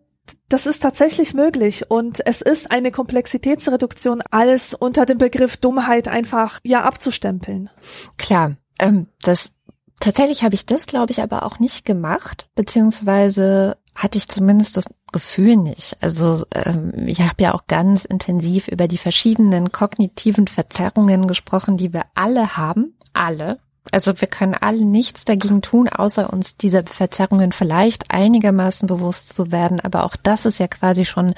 das 0.49 0.65
ist 0.65 0.81
tatsächlich 0.81 1.33
möglich 1.33 1.89
und 1.89 2.25
es 2.25 2.41
ist 2.41 2.71
eine 2.71 2.91
Komplexitätsreduktion, 2.91 4.21
alles 4.31 4.73
unter 4.73 5.05
dem 5.05 5.17
Begriff 5.17 5.57
Dummheit 5.57 6.07
einfach 6.07 6.59
ja 6.63 6.83
abzustempeln. 6.83 7.69
Klar, 8.17 8.57
ähm, 8.79 9.07
das 9.21 9.56
Tatsächlich 9.99 10.43
habe 10.43 10.55
ich 10.55 10.65
das, 10.65 10.85
glaube 10.85 11.11
ich, 11.11 11.21
aber 11.21 11.43
auch 11.43 11.59
nicht 11.59 11.85
gemacht, 11.85 12.47
beziehungsweise 12.55 13.77
hatte 13.95 14.17
ich 14.17 14.27
zumindest 14.27 14.77
das 14.77 14.85
Gefühl 15.11 15.57
nicht. 15.57 15.97
Also 16.01 16.45
ähm, 16.53 17.07
ich 17.07 17.21
habe 17.21 17.41
ja 17.41 17.55
auch 17.55 17.65
ganz 17.65 18.05
intensiv 18.05 18.67
über 18.67 18.87
die 18.87 18.99
verschiedenen 18.99 19.71
kognitiven 19.71 20.47
Verzerrungen 20.47 21.27
gesprochen, 21.27 21.77
die 21.77 21.93
wir 21.93 22.03
alle 22.13 22.57
haben, 22.57 22.95
alle. 23.13 23.59
Also 23.91 24.19
wir 24.19 24.27
können 24.27 24.53
alle 24.53 24.85
nichts 24.85 25.25
dagegen 25.25 25.61
tun, 25.61 25.89
außer 25.89 26.31
uns 26.31 26.57
dieser 26.57 26.85
Verzerrungen 26.85 27.51
vielleicht 27.51 28.11
einigermaßen 28.11 28.87
bewusst 28.87 29.35
zu 29.35 29.51
werden. 29.51 29.79
Aber 29.79 30.03
auch 30.03 30.15
das 30.15 30.45
ist 30.45 30.59
ja 30.59 30.67
quasi 30.67 31.05
schon 31.05 31.33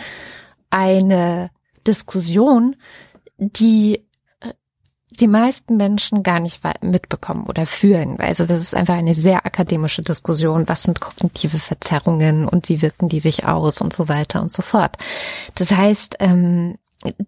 eine 0.69 1.51
Diskussion, 1.87 2.75
die 3.37 4.05
die 5.11 5.27
meisten 5.27 5.77
Menschen 5.77 6.23
gar 6.23 6.39
nicht 6.39 6.61
mitbekommen 6.81 7.45
oder 7.45 7.65
führen. 7.65 8.19
Also 8.19 8.45
das 8.45 8.59
ist 8.59 8.75
einfach 8.75 8.95
eine 8.95 9.15
sehr 9.15 9.45
akademische 9.45 10.01
Diskussion. 10.01 10.69
Was 10.69 10.83
sind 10.83 11.01
kognitive 11.01 11.59
Verzerrungen 11.59 12.47
und 12.47 12.69
wie 12.69 12.81
wirken 12.81 13.09
die 13.09 13.19
sich 13.19 13.45
aus 13.45 13.81
und 13.81 13.93
so 13.93 14.07
weiter 14.07 14.41
und 14.41 14.53
so 14.53 14.61
fort. 14.61 14.97
Das 15.55 15.71
heißt, 15.71 16.17
ähm, 16.19 16.75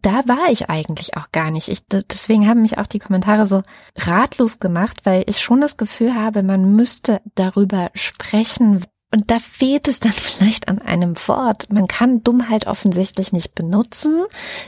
da 0.02 0.24
war 0.28 0.52
ich 0.52 0.70
eigentlich 0.70 1.16
auch 1.16 1.32
gar 1.32 1.50
nicht. 1.50 1.70
Ich, 1.70 1.84
deswegen 1.88 2.48
haben 2.48 2.62
mich 2.62 2.78
auch 2.78 2.88
die 2.88 3.00
Kommentare 3.00 3.48
so 3.48 3.62
ratlos 3.98 4.60
gemacht, 4.60 5.02
weil 5.06 5.24
ich 5.28 5.40
schon 5.40 5.62
das 5.62 5.78
Gefühl 5.78 6.14
habe, 6.14 6.44
man 6.44 6.76
müsste 6.76 7.22
darüber 7.36 7.90
sprechen, 7.94 8.84
und 9.12 9.30
da 9.30 9.40
fehlt 9.40 9.88
es 9.88 10.00
dann 10.00 10.12
vielleicht 10.14 10.68
an 10.68 10.80
einem 10.80 11.16
Wort. 11.28 11.72
Man 11.72 11.88
kann 11.88 12.24
Dummheit 12.24 12.68
offensichtlich 12.68 13.34
nicht 13.34 13.54
benutzen, 13.54 14.24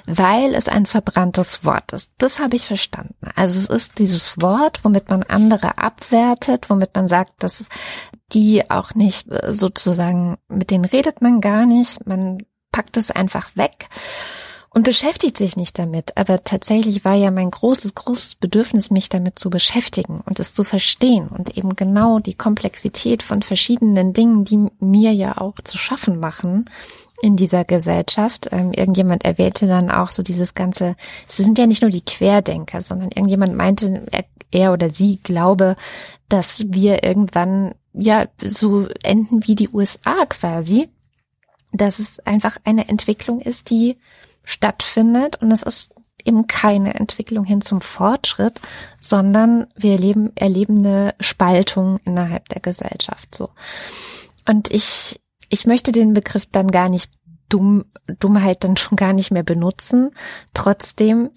weil 0.06 0.54
es 0.54 0.68
ein 0.68 0.86
verbranntes 0.86 1.64
Wort 1.66 1.94
ist. 1.94 2.14
Das 2.18 2.40
habe 2.40 2.56
ich 2.56 2.66
verstanden. 2.66 3.16
Also 3.36 3.60
es 3.60 3.70
ist 3.70 4.00
dieses 4.00 4.42
Wort, 4.42 4.84
womit 4.84 5.10
man 5.10 5.24
andere 5.24 5.78
abwertet, 5.78 6.70
womit 6.70 6.94
man 6.96 7.08
sagt, 7.08 7.44
dass 7.44 7.70
die 8.34 8.70
auch 8.70 8.94
nicht 8.96 9.32
äh, 9.32 9.54
sozusagen, 9.54 10.38
mit 10.50 10.72
denen 10.72 10.86
redet 10.86 11.22
man 11.22 11.40
gar 11.40 11.66
nicht. 11.66 12.06
Man 12.06 12.40
packt 12.72 12.98
es 12.98 13.12
einfach 13.12 13.56
weg 13.56 13.90
und 14.74 14.84
beschäftigt 14.84 15.38
sich 15.38 15.56
nicht 15.56 15.78
damit. 15.78 16.18
Aber 16.18 16.44
tatsächlich 16.44 17.06
war 17.06 17.14
ja 17.14 17.30
mein 17.30 17.52
großes, 17.52 17.94
großes 17.94 18.36
Bedürfnis, 18.36 18.90
mich 18.90 19.08
damit 19.08 19.38
zu 19.38 19.50
beschäftigen 19.50 20.22
und 20.26 20.40
es 20.40 20.54
zu 20.54 20.64
verstehen 20.64 21.28
und 21.28 21.56
eben 21.56 21.76
genau 21.76 22.20
die 22.20 22.34
Komplexität 22.34 23.22
von 23.22 23.44
verschiedenen 23.44 24.14
Dingen, 24.14 24.46
die 24.46 24.68
mir 24.80 25.14
ja 25.14 25.38
auch 25.38 25.56
zu 25.64 25.78
schaffen 25.78 26.20
machen 26.20 26.70
in 27.22 27.38
dieser 27.38 27.66
Gesellschaft. 27.66 28.50
Ähm, 28.52 28.74
irgendjemand 28.74 29.24
erwähnte 29.24 29.68
dann 29.68 29.92
auch 29.92 30.10
so 30.10 30.24
dieses 30.24 30.56
ganze, 30.56 30.96
es 31.30 31.38
sind 31.38 31.60
ja 31.60 31.68
nicht 31.68 31.84
nur 31.84 31.92
die 31.92 32.04
Querdenker, 32.04 32.82
sondern 32.82 33.10
irgendjemand 33.10 33.56
meinte, 33.56 34.08
er, 34.12 34.26
er 34.52 34.74
oder 34.74 34.90
sie 34.90 35.20
glaube, 35.22 35.76
dass 36.30 36.66
wir 36.70 37.04
irgendwann 37.04 37.76
ja 37.94 38.26
so 38.44 38.88
enden 39.04 39.46
wie 39.46 39.54
die 39.54 39.70
USA 39.70 40.26
quasi, 40.26 40.90
dass 41.72 42.00
es 42.00 42.20
einfach 42.20 42.58
eine 42.64 42.90
Entwicklung 42.90 43.40
ist, 43.40 43.70
die 43.70 43.98
stattfindet 44.44 45.42
und 45.42 45.52
es 45.52 45.64
ist 45.64 45.94
eben 46.24 46.48
keine 46.48 46.94
Entwicklung 46.96 47.44
hin 47.46 47.62
zum 47.62 47.82
Fortschritt, 47.82 48.62
sondern 49.00 49.68
wir 49.76 49.94
erleben, 49.94 50.32
erleben 50.36 50.80
eine 50.80 51.16
Spaltung 51.20 52.00
innerhalb 52.06 52.50
der 52.50 52.62
Gesellschaft, 52.62 53.36
so. 53.36 53.50
Und 54.48 54.72
ich, 54.72 55.22
ich 55.50 55.66
möchte 55.66 55.92
den 55.92 56.14
Begriff 56.14 56.46
dann 56.52 56.70
gar 56.70 56.90
nicht 56.90 57.12
dumm, 57.50 57.86
Dummheit 58.20 58.64
dann 58.64 58.78
schon 58.78 58.96
gar 58.96 59.14
nicht 59.14 59.32
mehr 59.32 59.44
benutzen. 59.44 60.12
Trotzdem 60.54 61.30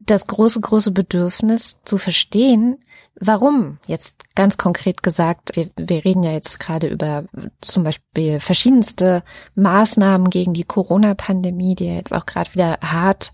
das 0.00 0.26
große, 0.26 0.60
große 0.60 0.90
Bedürfnis 0.90 1.82
zu 1.84 1.98
verstehen, 1.98 2.78
warum. 3.20 3.78
Jetzt 3.86 4.34
ganz 4.34 4.56
konkret 4.56 5.02
gesagt, 5.02 5.56
wir, 5.56 5.70
wir 5.76 6.04
reden 6.04 6.22
ja 6.22 6.32
jetzt 6.32 6.58
gerade 6.60 6.88
über 6.88 7.24
zum 7.60 7.84
Beispiel 7.84 8.40
verschiedenste 8.40 9.22
Maßnahmen 9.54 10.30
gegen 10.30 10.52
die 10.52 10.64
Corona-Pandemie, 10.64 11.74
die 11.74 11.86
ja 11.86 11.94
jetzt 11.94 12.14
auch 12.14 12.26
gerade 12.26 12.52
wieder 12.54 12.78
hart, 12.82 13.32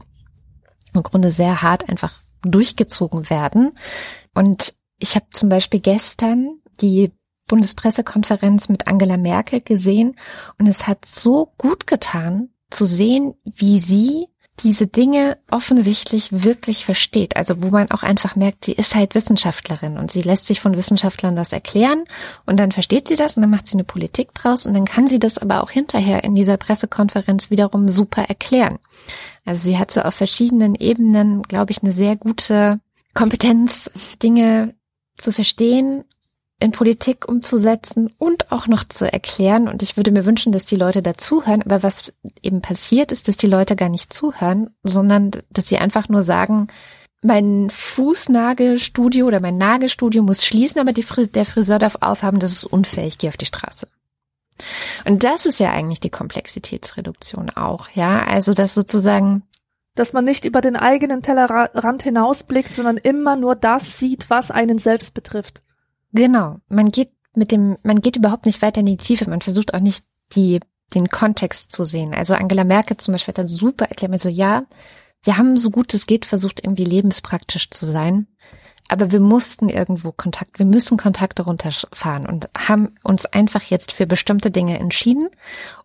im 0.94 1.02
Grunde 1.02 1.30
sehr 1.30 1.62
hart 1.62 1.88
einfach 1.88 2.23
durchgezogen 2.42 3.30
werden. 3.30 3.73
Und 4.35 4.75
ich 4.99 5.14
habe 5.14 5.26
zum 5.32 5.49
Beispiel 5.49 5.80
gestern 5.80 6.61
die 6.80 7.12
Bundespressekonferenz 7.47 8.68
mit 8.68 8.87
Angela 8.87 9.16
Merkel 9.16 9.61
gesehen 9.61 10.16
und 10.58 10.66
es 10.66 10.87
hat 10.87 11.04
so 11.04 11.52
gut 11.56 11.87
getan 11.87 12.50
zu 12.70 12.85
sehen, 12.85 13.35
wie 13.44 13.78
sie 13.78 14.28
diese 14.62 14.86
Dinge 14.86 15.38
offensichtlich 15.50 16.44
wirklich 16.44 16.84
versteht. 16.84 17.36
Also 17.36 17.62
wo 17.62 17.68
man 17.68 17.90
auch 17.90 18.02
einfach 18.02 18.36
merkt, 18.36 18.64
sie 18.64 18.72
ist 18.72 18.94
halt 18.94 19.14
Wissenschaftlerin 19.14 19.96
und 19.98 20.10
sie 20.10 20.22
lässt 20.22 20.46
sich 20.46 20.60
von 20.60 20.76
Wissenschaftlern 20.76 21.36
das 21.36 21.52
erklären 21.52 22.04
und 22.46 22.58
dann 22.58 22.72
versteht 22.72 23.08
sie 23.08 23.16
das 23.16 23.36
und 23.36 23.42
dann 23.42 23.50
macht 23.50 23.66
sie 23.66 23.74
eine 23.74 23.84
Politik 23.84 24.34
draus 24.34 24.66
und 24.66 24.74
dann 24.74 24.84
kann 24.84 25.06
sie 25.06 25.18
das 25.18 25.38
aber 25.38 25.62
auch 25.62 25.70
hinterher 25.70 26.24
in 26.24 26.34
dieser 26.34 26.56
Pressekonferenz 26.56 27.50
wiederum 27.50 27.88
super 27.88 28.22
erklären. 28.22 28.78
Also 29.44 29.62
sie 29.62 29.78
hat 29.78 29.90
so 29.90 30.02
auf 30.02 30.14
verschiedenen 30.14 30.74
Ebenen, 30.74 31.42
glaube 31.42 31.72
ich, 31.72 31.82
eine 31.82 31.92
sehr 31.92 32.16
gute 32.16 32.80
Kompetenz, 33.14 33.90
Dinge 34.22 34.74
zu 35.16 35.32
verstehen 35.32 36.04
in 36.60 36.72
Politik 36.72 37.28
umzusetzen 37.28 38.12
und 38.18 38.50
auch 38.50 38.66
noch 38.66 38.84
zu 38.84 39.10
erklären. 39.10 39.68
Und 39.68 39.82
ich 39.82 39.96
würde 39.96 40.10
mir 40.10 40.26
wünschen, 40.26 40.52
dass 40.52 40.66
die 40.66 40.76
Leute 40.76 41.02
dazuhören. 41.02 41.62
Aber 41.62 41.82
was 41.82 42.12
eben 42.42 42.62
passiert, 42.62 43.12
ist, 43.12 43.28
dass 43.28 43.36
die 43.36 43.46
Leute 43.46 43.76
gar 43.76 43.88
nicht 43.88 44.12
zuhören, 44.12 44.70
sondern 44.82 45.30
dass 45.50 45.68
sie 45.68 45.78
einfach 45.78 46.08
nur 46.08 46.22
sagen, 46.22 46.66
mein 47.22 47.68
Fußnagelstudio 47.70 49.26
oder 49.26 49.40
mein 49.40 49.58
Nagelstudio 49.58 50.22
muss 50.22 50.44
schließen, 50.44 50.80
aber 50.80 50.92
Fris 51.02 51.30
der 51.32 51.44
Friseur 51.44 51.78
darf 51.78 51.96
aufhaben, 52.00 52.38
das 52.38 52.52
ist 52.52 52.66
unfair, 52.66 53.06
ich 53.06 53.18
gehe 53.18 53.30
auf 53.30 53.36
die 53.36 53.46
Straße. 53.46 53.88
Und 55.04 55.22
das 55.24 55.46
ist 55.46 55.60
ja 55.60 55.70
eigentlich 55.70 56.00
die 56.00 56.10
Komplexitätsreduktion 56.10 57.50
auch, 57.50 57.88
ja. 57.90 58.24
Also, 58.24 58.54
dass 58.54 58.74
sozusagen 58.74 59.42
dass 59.94 60.12
man 60.12 60.24
nicht 60.24 60.44
über 60.44 60.60
den 60.60 60.76
eigenen 60.76 61.22
Tellerrand 61.22 62.04
hinausblickt, 62.04 62.72
sondern 62.72 62.98
immer 62.98 63.34
nur 63.34 63.56
das 63.56 63.98
sieht, 63.98 64.30
was 64.30 64.52
einen 64.52 64.78
selbst 64.78 65.12
betrifft. 65.12 65.62
Genau. 66.18 66.56
Man 66.68 66.88
geht 66.88 67.12
mit 67.37 67.52
dem, 67.52 67.78
man 67.84 68.00
geht 68.00 68.16
überhaupt 68.16 68.44
nicht 68.44 68.60
weiter 68.60 68.80
in 68.80 68.87
die 68.87 68.96
Tiefe. 68.96 69.30
Man 69.30 69.40
versucht 69.40 69.72
auch 69.72 69.78
nicht 69.78 70.04
die, 70.32 70.58
den 70.92 71.08
Kontext 71.08 71.70
zu 71.70 71.84
sehen. 71.84 72.12
Also 72.12 72.34
Angela 72.34 72.64
Merkel 72.64 72.96
zum 72.96 73.12
Beispiel 73.12 73.30
hat 73.30 73.38
dann 73.38 73.46
super 73.46 73.84
erklärt 73.84 74.20
so, 74.20 74.28
ja, 74.28 74.66
wir 75.22 75.38
haben 75.38 75.56
so 75.56 75.70
gut 75.70 75.94
es 75.94 76.06
geht 76.06 76.26
versucht, 76.26 76.64
irgendwie 76.64 76.84
lebenspraktisch 76.84 77.70
zu 77.70 77.87
sein. 77.87 78.26
Aber 78.88 79.12
wir 79.12 79.21
mussten 79.21 79.68
irgendwo 79.68 80.12
Kontakt, 80.12 80.59
wir 80.59 80.66
müssen 80.66 80.97
Kontakte 80.97 81.42
runterfahren 81.42 82.26
und 82.26 82.49
haben 82.57 82.95
uns 83.02 83.26
einfach 83.26 83.62
jetzt 83.62 83.92
für 83.92 84.07
bestimmte 84.07 84.50
Dinge 84.50 84.78
entschieden. 84.78 85.28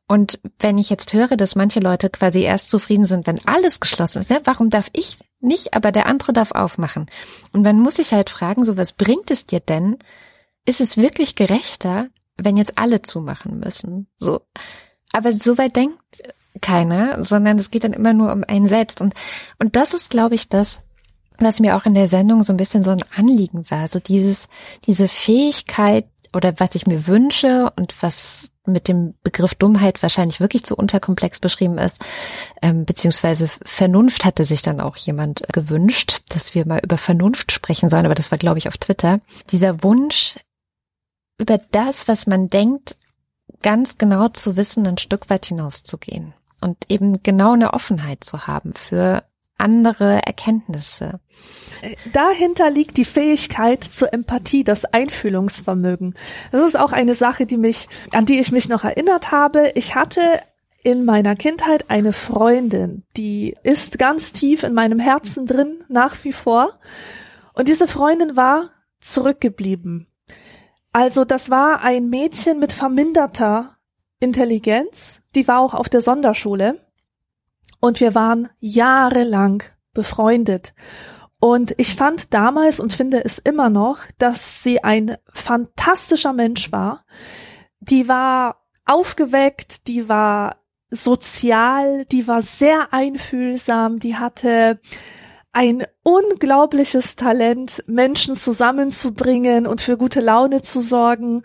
Und 0.07 0.39
wenn 0.59 0.77
ich 0.77 0.89
jetzt 0.89 1.13
höre, 1.13 1.35
dass 1.35 1.55
manche 1.55 1.81
Leute 1.81 2.09
quasi 2.09 2.41
erst 2.41 2.69
zufrieden 2.69 3.05
sind, 3.05 3.27
wenn 3.27 3.45
alles 3.45 3.79
geschlossen 3.79 4.19
ist, 4.19 4.29
ja, 4.29 4.39
warum 4.45 4.69
darf 4.69 4.89
ich 4.93 5.17
nicht, 5.41 5.73
aber 5.73 5.91
der 5.91 6.05
andere 6.05 6.33
darf 6.33 6.51
aufmachen? 6.51 7.07
Und 7.51 7.63
dann 7.63 7.79
muss 7.79 7.99
ich 7.99 8.13
halt 8.13 8.29
fragen, 8.29 8.63
so 8.63 8.77
was 8.77 8.93
bringt 8.93 9.31
es 9.31 9.45
dir 9.45 9.59
denn? 9.59 9.97
Ist 10.65 10.79
es 10.79 10.95
wirklich 10.97 11.35
gerechter, 11.35 12.07
wenn 12.37 12.57
jetzt 12.57 12.77
alle 12.77 13.01
zumachen 13.01 13.59
müssen? 13.59 14.07
So. 14.17 14.41
Aber 15.11 15.33
so 15.33 15.57
weit 15.57 15.75
denkt 15.75 15.99
keiner, 16.61 17.23
sondern 17.23 17.59
es 17.59 17.71
geht 17.71 17.83
dann 17.83 17.93
immer 17.93 18.13
nur 18.13 18.31
um 18.31 18.43
einen 18.47 18.69
selbst. 18.69 19.01
Und, 19.01 19.13
und 19.59 19.75
das 19.75 19.93
ist, 19.93 20.09
glaube 20.09 20.35
ich, 20.35 20.49
das, 20.49 20.83
was 21.39 21.59
mir 21.59 21.75
auch 21.75 21.85
in 21.85 21.93
der 21.93 22.07
Sendung 22.07 22.43
so 22.43 22.53
ein 22.53 22.57
bisschen 22.57 22.83
so 22.83 22.91
ein 22.91 23.03
Anliegen 23.15 23.69
war, 23.69 23.87
so 23.87 23.99
dieses, 23.99 24.47
diese 24.85 25.07
Fähigkeit 25.07 26.05
oder 26.33 26.59
was 26.59 26.75
ich 26.75 26.87
mir 26.87 27.07
wünsche 27.07 27.71
und 27.75 27.95
was 28.01 28.49
mit 28.65 28.87
dem 28.87 29.13
Begriff 29.23 29.55
Dummheit 29.55 30.01
wahrscheinlich 30.01 30.39
wirklich 30.39 30.63
zu 30.63 30.75
unterkomplex 30.75 31.39
beschrieben 31.39 31.77
ist, 31.77 31.99
ähm, 32.61 32.85
beziehungsweise 32.85 33.49
Vernunft 33.63 34.25
hatte 34.25 34.45
sich 34.45 34.61
dann 34.61 34.79
auch 34.79 34.95
jemand 34.95 35.43
gewünscht, 35.51 36.21
dass 36.29 36.55
wir 36.55 36.65
mal 36.65 36.79
über 36.81 36.97
Vernunft 36.97 37.51
sprechen 37.51 37.89
sollen, 37.89 38.05
aber 38.05 38.15
das 38.15 38.31
war, 38.31 38.37
glaube 38.37 38.59
ich, 38.59 38.67
auf 38.67 38.77
Twitter. 38.77 39.19
Dieser 39.49 39.83
Wunsch, 39.83 40.37
über 41.39 41.59
das, 41.71 42.07
was 42.07 42.25
man 42.25 42.47
denkt, 42.47 42.95
ganz 43.61 43.97
genau 43.97 44.29
zu 44.29 44.55
wissen, 44.55 44.87
ein 44.87 44.97
Stück 44.97 45.29
weit 45.29 45.45
hinauszugehen 45.45 46.33
und 46.61 46.77
eben 46.89 47.21
genau 47.21 47.53
eine 47.53 47.73
Offenheit 47.73 48.23
zu 48.23 48.47
haben 48.47 48.71
für 48.71 49.23
andere 49.63 50.21
Erkenntnisse. 50.25 51.19
Dahinter 52.13 52.69
liegt 52.69 52.97
die 52.97 53.05
Fähigkeit 53.05 53.83
zur 53.83 54.13
Empathie, 54.13 54.63
das 54.63 54.85
Einfühlungsvermögen. 54.85 56.13
Das 56.51 56.61
ist 56.61 56.77
auch 56.77 56.91
eine 56.91 57.15
Sache, 57.15 57.45
die 57.45 57.57
mich, 57.57 57.89
an 58.11 58.25
die 58.25 58.39
ich 58.39 58.51
mich 58.51 58.69
noch 58.69 58.83
erinnert 58.83 59.31
habe. 59.31 59.71
Ich 59.75 59.95
hatte 59.95 60.21
in 60.83 61.05
meiner 61.05 61.35
Kindheit 61.35 61.89
eine 61.89 62.13
Freundin, 62.13 63.03
die 63.15 63.55
ist 63.63 63.97
ganz 63.97 64.33
tief 64.33 64.63
in 64.63 64.73
meinem 64.73 64.99
Herzen 64.99 65.45
drin, 65.45 65.83
nach 65.87 66.23
wie 66.23 66.33
vor. 66.33 66.73
Und 67.53 67.67
diese 67.67 67.87
Freundin 67.87 68.35
war 68.35 68.69
zurückgeblieben. 68.99 70.07
Also 70.91 71.25
das 71.25 71.49
war 71.49 71.81
ein 71.81 72.09
Mädchen 72.09 72.59
mit 72.59 72.71
verminderter 72.71 73.77
Intelligenz, 74.19 75.23
die 75.35 75.47
war 75.47 75.59
auch 75.59 75.73
auf 75.73 75.89
der 75.89 76.01
Sonderschule 76.01 76.79
und 77.83 77.99
wir 77.99 78.15
waren 78.15 78.47
jahrelang 78.61 79.61
befreundet. 79.93 80.73
Und 81.41 81.75
ich 81.77 81.95
fand 81.95 82.33
damals 82.33 82.79
und 82.79 82.93
finde 82.93 83.25
es 83.25 83.39
immer 83.39 83.69
noch, 83.69 83.97
dass 84.17 84.63
sie 84.63 84.85
ein 84.85 85.17
fantastischer 85.33 86.31
Mensch 86.31 86.71
war. 86.71 87.03
Die 87.81 88.07
war 88.07 88.63
aufgeweckt, 88.85 89.89
die 89.89 90.07
war 90.07 90.61
sozial, 90.91 92.05
die 92.05 92.25
war 92.25 92.41
sehr 92.41 92.93
einfühlsam, 92.93 93.99
die 93.99 94.15
hatte 94.15 94.79
ein 95.53 95.83
unglaubliches 96.01 97.15
Talent, 97.15 97.83
Menschen 97.87 98.35
zusammenzubringen 98.35 99.67
und 99.67 99.81
für 99.81 99.97
gute 99.97 100.19
Laune 100.19 100.63
zu 100.63 100.81
sorgen. 100.81 101.43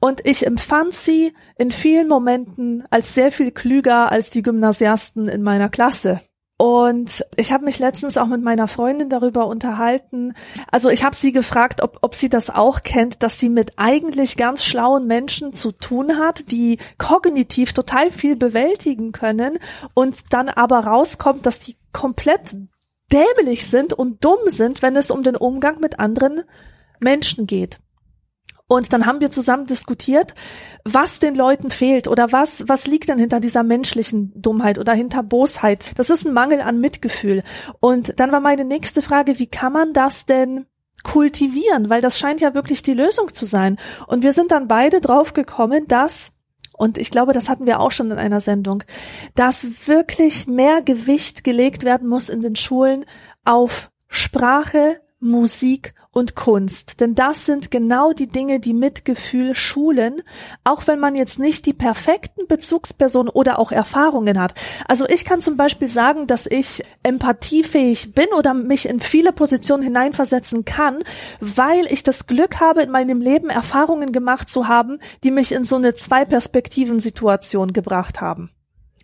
Und 0.00 0.22
ich 0.24 0.46
empfand 0.46 0.94
sie 0.94 1.34
in 1.58 1.70
vielen 1.70 2.08
Momenten 2.08 2.84
als 2.90 3.14
sehr 3.14 3.30
viel 3.30 3.52
klüger 3.52 4.10
als 4.10 4.30
die 4.30 4.42
Gymnasiasten 4.42 5.28
in 5.28 5.42
meiner 5.42 5.68
Klasse. 5.68 6.22
Und 6.56 7.24
ich 7.36 7.52
habe 7.52 7.64
mich 7.64 7.78
letztens 7.78 8.18
auch 8.18 8.26
mit 8.26 8.42
meiner 8.42 8.68
Freundin 8.68 9.08
darüber 9.08 9.46
unterhalten. 9.46 10.34
Also 10.70 10.90
ich 10.90 11.04
habe 11.04 11.16
sie 11.16 11.32
gefragt, 11.32 11.82
ob, 11.82 11.98
ob 12.02 12.14
sie 12.14 12.28
das 12.28 12.50
auch 12.50 12.82
kennt, 12.82 13.22
dass 13.22 13.38
sie 13.38 13.48
mit 13.48 13.74
eigentlich 13.78 14.36
ganz 14.36 14.64
schlauen 14.64 15.06
Menschen 15.06 15.54
zu 15.54 15.72
tun 15.72 16.18
hat, 16.18 16.50
die 16.50 16.78
kognitiv 16.98 17.72
total 17.72 18.10
viel 18.10 18.36
bewältigen 18.36 19.12
können 19.12 19.58
und 19.94 20.16
dann 20.30 20.50
aber 20.50 20.80
rauskommt, 20.80 21.46
dass 21.46 21.60
die 21.60 21.78
komplett 21.92 22.54
dämlich 23.12 23.66
sind 23.66 23.92
und 23.92 24.24
dumm 24.24 24.38
sind, 24.46 24.82
wenn 24.82 24.96
es 24.96 25.10
um 25.10 25.22
den 25.22 25.36
Umgang 25.36 25.80
mit 25.80 25.98
anderen 25.98 26.42
Menschen 27.00 27.46
geht. 27.46 27.80
Und 28.70 28.92
dann 28.92 29.04
haben 29.04 29.20
wir 29.20 29.32
zusammen 29.32 29.66
diskutiert, 29.66 30.32
was 30.84 31.18
den 31.18 31.34
Leuten 31.34 31.72
fehlt 31.72 32.06
oder 32.06 32.30
was, 32.30 32.68
was 32.68 32.86
liegt 32.86 33.08
denn 33.08 33.18
hinter 33.18 33.40
dieser 33.40 33.64
menschlichen 33.64 34.32
Dummheit 34.40 34.78
oder 34.78 34.92
hinter 34.92 35.24
Bosheit. 35.24 35.90
Das 35.96 36.08
ist 36.08 36.24
ein 36.24 36.32
Mangel 36.32 36.60
an 36.60 36.78
Mitgefühl. 36.78 37.42
Und 37.80 38.20
dann 38.20 38.30
war 38.30 38.38
meine 38.38 38.64
nächste 38.64 39.02
Frage, 39.02 39.40
wie 39.40 39.48
kann 39.48 39.72
man 39.72 39.92
das 39.92 40.24
denn 40.24 40.66
kultivieren? 41.02 41.90
Weil 41.90 42.00
das 42.00 42.16
scheint 42.16 42.40
ja 42.40 42.54
wirklich 42.54 42.84
die 42.84 42.94
Lösung 42.94 43.34
zu 43.34 43.44
sein. 43.44 43.76
Und 44.06 44.22
wir 44.22 44.30
sind 44.30 44.52
dann 44.52 44.68
beide 44.68 45.00
drauf 45.00 45.32
gekommen, 45.32 45.88
dass 45.88 46.39
und 46.80 46.96
ich 46.96 47.10
glaube, 47.10 47.34
das 47.34 47.50
hatten 47.50 47.66
wir 47.66 47.78
auch 47.78 47.92
schon 47.92 48.10
in 48.10 48.16
einer 48.16 48.40
Sendung, 48.40 48.84
dass 49.34 49.86
wirklich 49.86 50.46
mehr 50.46 50.80
Gewicht 50.80 51.44
gelegt 51.44 51.84
werden 51.84 52.08
muss 52.08 52.30
in 52.30 52.40
den 52.40 52.56
Schulen 52.56 53.04
auf 53.44 53.90
Sprache, 54.08 54.98
Musik 55.18 55.94
und 56.12 56.34
Kunst. 56.34 57.00
Denn 57.00 57.14
das 57.14 57.46
sind 57.46 57.70
genau 57.70 58.12
die 58.12 58.26
Dinge, 58.26 58.58
die 58.58 58.74
Mitgefühl 58.74 59.54
schulen, 59.54 60.22
auch 60.64 60.86
wenn 60.86 60.98
man 60.98 61.14
jetzt 61.14 61.38
nicht 61.38 61.66
die 61.66 61.72
perfekten 61.72 62.46
Bezugspersonen 62.48 63.28
oder 63.28 63.58
auch 63.58 63.70
Erfahrungen 63.70 64.40
hat. 64.40 64.54
Also 64.88 65.06
ich 65.08 65.24
kann 65.24 65.40
zum 65.40 65.56
Beispiel 65.56 65.88
sagen, 65.88 66.26
dass 66.26 66.46
ich 66.46 66.82
empathiefähig 67.02 68.14
bin 68.14 68.26
oder 68.36 68.54
mich 68.54 68.88
in 68.88 69.00
viele 69.00 69.32
Positionen 69.32 69.82
hineinversetzen 69.82 70.64
kann, 70.64 71.04
weil 71.40 71.86
ich 71.86 72.02
das 72.02 72.26
Glück 72.26 72.60
habe, 72.60 72.82
in 72.82 72.90
meinem 72.90 73.20
Leben 73.20 73.48
Erfahrungen 73.48 74.12
gemacht 74.12 74.50
zu 74.50 74.66
haben, 74.66 74.98
die 75.22 75.30
mich 75.30 75.52
in 75.52 75.64
so 75.64 75.76
eine 75.76 75.94
Zwei-Perspektiven-Situation 75.94 77.72
gebracht 77.72 78.20
haben. 78.20 78.50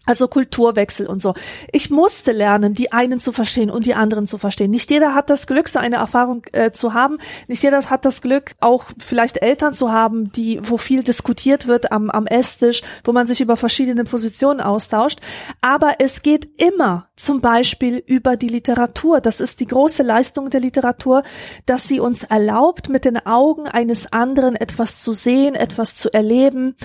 Also 0.07 0.29
Kulturwechsel 0.29 1.07
und 1.07 1.21
so. 1.21 1.35
Ich 1.73 1.91
musste 1.91 2.33
lernen, 2.33 2.75
die 2.75 2.93
einen 2.93 3.19
zu 3.19 3.33
verstehen 3.33 3.71
und 3.71 3.87
die 3.87 3.95
anderen 3.95 4.27
zu 4.27 4.39
verstehen. 4.39 4.71
Nicht 4.71 4.91
jeder 4.91 5.15
hat 5.15 5.29
das 5.31 5.49
Glück, 5.49 5.69
so 5.69 5.81
eine 5.81 5.97
Erfahrung 5.97 6.45
äh, 6.53 6.71
zu 6.71 6.95
haben. 6.95 7.19
Nicht 7.49 7.63
jeder 7.65 7.85
hat 7.91 8.05
das 8.05 8.23
Glück, 8.23 8.53
auch 8.61 8.85
vielleicht 8.99 9.43
Eltern 9.43 9.75
zu 9.75 9.93
haben, 9.93 10.31
die, 10.33 10.61
wo 10.63 10.79
viel 10.79 11.03
diskutiert 11.03 11.67
wird 11.67 11.91
am, 11.91 12.11
am 12.11 12.27
Esstisch, 12.27 12.83
wo 13.05 13.13
man 13.13 13.27
sich 13.27 13.41
über 13.41 13.57
verschiedene 13.57 14.05
Positionen 14.05 14.61
austauscht. 14.61 15.19
Aber 15.61 15.97
es 15.99 16.23
geht 16.23 16.49
immer 16.57 17.09
zum 17.17 17.41
Beispiel 17.41 18.03
über 18.07 18.37
die 18.37 18.49
Literatur. 18.49 19.21
Das 19.21 19.41
ist 19.41 19.59
die 19.59 19.67
große 19.67 20.05
Leistung 20.05 20.51
der 20.51 20.61
Literatur, 20.61 21.25
dass 21.67 21.89
sie 21.89 21.99
uns 21.99 22.23
erlaubt, 22.23 22.89
mit 22.89 23.05
den 23.05 23.25
Augen 23.27 23.67
eines 23.67 24.13
anderen 24.13 24.55
etwas 24.55 25.01
zu 25.03 25.13
sehen, 25.13 25.55
etwas 25.57 25.97
zu 25.97 26.13
erleben 26.13 26.77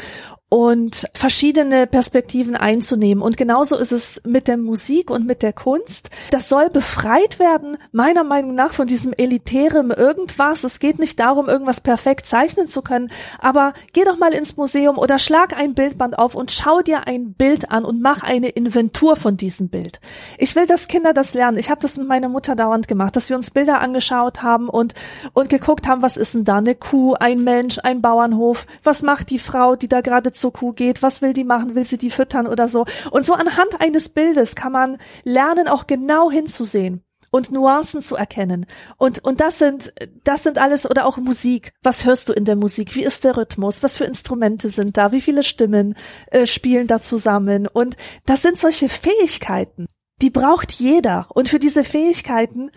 und 0.54 1.08
verschiedene 1.14 1.88
Perspektiven 1.88 2.58
einzunehmen. 2.58 3.24
Und 3.24 3.38
genauso 3.38 3.78
ist 3.78 3.94
es 3.94 4.22
mit 4.28 4.50
der 4.50 4.58
Musik 4.58 5.10
und 5.10 5.26
mit 5.26 5.44
der 5.44 5.54
Kunst. 5.54 6.10
Das 6.30 6.50
soll 6.50 6.70
befreit 6.70 7.40
werden, 7.40 7.78
meiner 7.94 8.26
Meinung 8.26 8.54
nach, 8.54 8.74
von 8.74 8.86
diesem 8.86 9.14
elitären 9.14 9.92
irgendwas. 9.92 10.66
Es 10.66 10.80
geht 10.80 11.00
nicht 11.00 11.18
darum, 11.22 11.48
irgendwas 11.48 11.80
perfekt 11.80 12.26
zeichnen 12.26 12.68
zu 12.68 12.82
können, 12.82 13.12
aber 13.40 13.72
geh 13.94 14.04
doch 14.04 14.18
mal 14.18 14.34
ins 14.34 14.58
Museum 14.58 14.98
oder 14.98 15.20
schlag 15.20 15.56
ein 15.56 15.74
Bildband 15.74 16.20
auf 16.20 16.36
und 16.36 16.52
schau 16.52 16.82
dir 16.82 17.08
ein 17.08 17.32
Bild 17.32 17.72
an 17.72 17.86
und 17.86 18.02
mach 18.02 18.22
eine 18.22 18.50
Inventur 18.50 19.16
von 19.16 19.38
diesem 19.38 19.70
Bild. 19.70 20.02
Ich 20.38 20.54
will, 20.58 20.68
dass 20.68 20.90
Kinder 20.90 21.14
das 21.14 21.34
lernen. 21.34 21.60
Ich 21.60 21.70
habe 21.70 21.80
das 21.80 21.98
mit 21.98 22.10
meiner 22.10 22.28
Mutter 22.28 22.58
dauernd 22.58 22.90
gemacht, 22.90 23.16
dass 23.16 23.30
wir 23.30 23.38
uns 23.38 23.52
Bilder 23.52 23.80
angeschaut 23.80 24.44
haben 24.44 24.68
und, 24.68 24.96
und 25.32 25.48
geguckt 25.48 25.88
haben, 25.88 26.02
was 26.02 26.18
ist 26.18 26.34
denn 26.34 26.44
da? 26.44 26.58
Eine 26.58 26.76
Kuh, 26.76 27.14
ein 27.14 27.42
Mensch, 27.46 27.80
ein 27.82 28.02
Bauernhof. 28.02 28.66
Was 28.84 29.02
macht 29.02 29.30
die 29.30 29.40
Frau, 29.40 29.78
die 29.78 29.88
da 29.88 30.02
gerade 30.02 30.34
zur 30.42 30.52
Kuh 30.52 30.74
geht, 30.74 31.02
was 31.02 31.22
will 31.22 31.34
die 31.34 31.46
machen, 31.46 31.76
will 31.76 31.86
sie 31.86 31.98
die 31.98 32.12
füttern 32.12 32.48
oder 32.48 32.68
so. 32.68 32.86
Und 33.12 33.26
so 33.26 33.34
anhand 33.34 33.80
eines 33.80 34.10
Bildes 34.10 34.56
kann 34.56 34.74
man 34.74 34.98
lernen, 35.24 35.68
auch 35.68 35.88
genau 35.88 36.30
hinzusehen 36.30 37.04
und 37.32 37.52
Nuancen 37.52 38.02
zu 38.02 38.16
erkennen. 38.16 38.66
Und, 38.98 39.24
und 39.24 39.40
das 39.40 39.58
sind, 39.58 39.94
das 40.24 40.44
sind 40.44 40.58
alles, 40.58 40.90
oder 40.90 41.06
auch 41.06 41.18
Musik. 41.18 41.74
Was 41.82 42.06
hörst 42.06 42.30
du 42.30 42.34
in 42.34 42.46
der 42.46 42.58
Musik? 42.58 42.94
Wie 42.94 43.04
ist 43.04 43.24
der 43.24 43.38
Rhythmus? 43.38 43.82
Was 43.82 43.98
für 43.98 44.04
Instrumente 44.04 44.70
sind 44.70 44.98
da? 44.98 45.12
Wie 45.12 45.22
viele 45.22 45.44
Stimmen 45.44 45.96
äh, 46.28 46.46
spielen 46.46 46.88
da 46.88 47.02
zusammen? 47.02 47.68
Und 47.68 47.96
das 48.26 48.42
sind 48.42 48.60
solche 48.60 48.90
Fähigkeiten, 48.90 49.88
die 50.22 50.30
braucht 50.30 50.74
jeder. 50.74 51.28
Und 51.30 51.48
für 51.48 51.60
diese 51.60 51.84
Fähigkeiten 51.84 52.70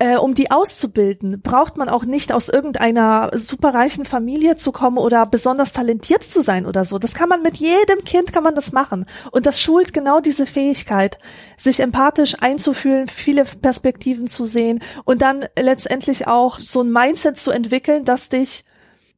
äh, 0.00 0.16
um 0.16 0.34
die 0.34 0.50
auszubilden, 0.50 1.42
braucht 1.42 1.76
man 1.76 1.90
auch 1.90 2.06
nicht 2.06 2.32
aus 2.32 2.48
irgendeiner 2.48 3.30
superreichen 3.34 4.06
Familie 4.06 4.56
zu 4.56 4.72
kommen 4.72 4.96
oder 4.96 5.26
besonders 5.26 5.72
talentiert 5.72 6.22
zu 6.22 6.42
sein 6.42 6.64
oder 6.64 6.86
so. 6.86 6.98
Das 6.98 7.14
kann 7.14 7.28
man 7.28 7.42
mit 7.42 7.58
jedem 7.58 8.02
Kind 8.04 8.32
kann 8.32 8.42
man 8.42 8.54
das 8.54 8.72
machen. 8.72 9.04
Und 9.30 9.44
das 9.44 9.60
schult 9.60 9.92
genau 9.92 10.20
diese 10.20 10.46
Fähigkeit, 10.46 11.18
sich 11.58 11.80
empathisch 11.80 12.36
einzufühlen, 12.40 13.08
viele 13.08 13.44
Perspektiven 13.44 14.26
zu 14.26 14.44
sehen 14.44 14.82
und 15.04 15.20
dann 15.20 15.44
letztendlich 15.58 16.26
auch 16.26 16.58
so 16.58 16.80
ein 16.80 16.90
Mindset 16.90 17.38
zu 17.38 17.50
entwickeln, 17.50 18.06
das 18.06 18.30
dich, 18.30 18.64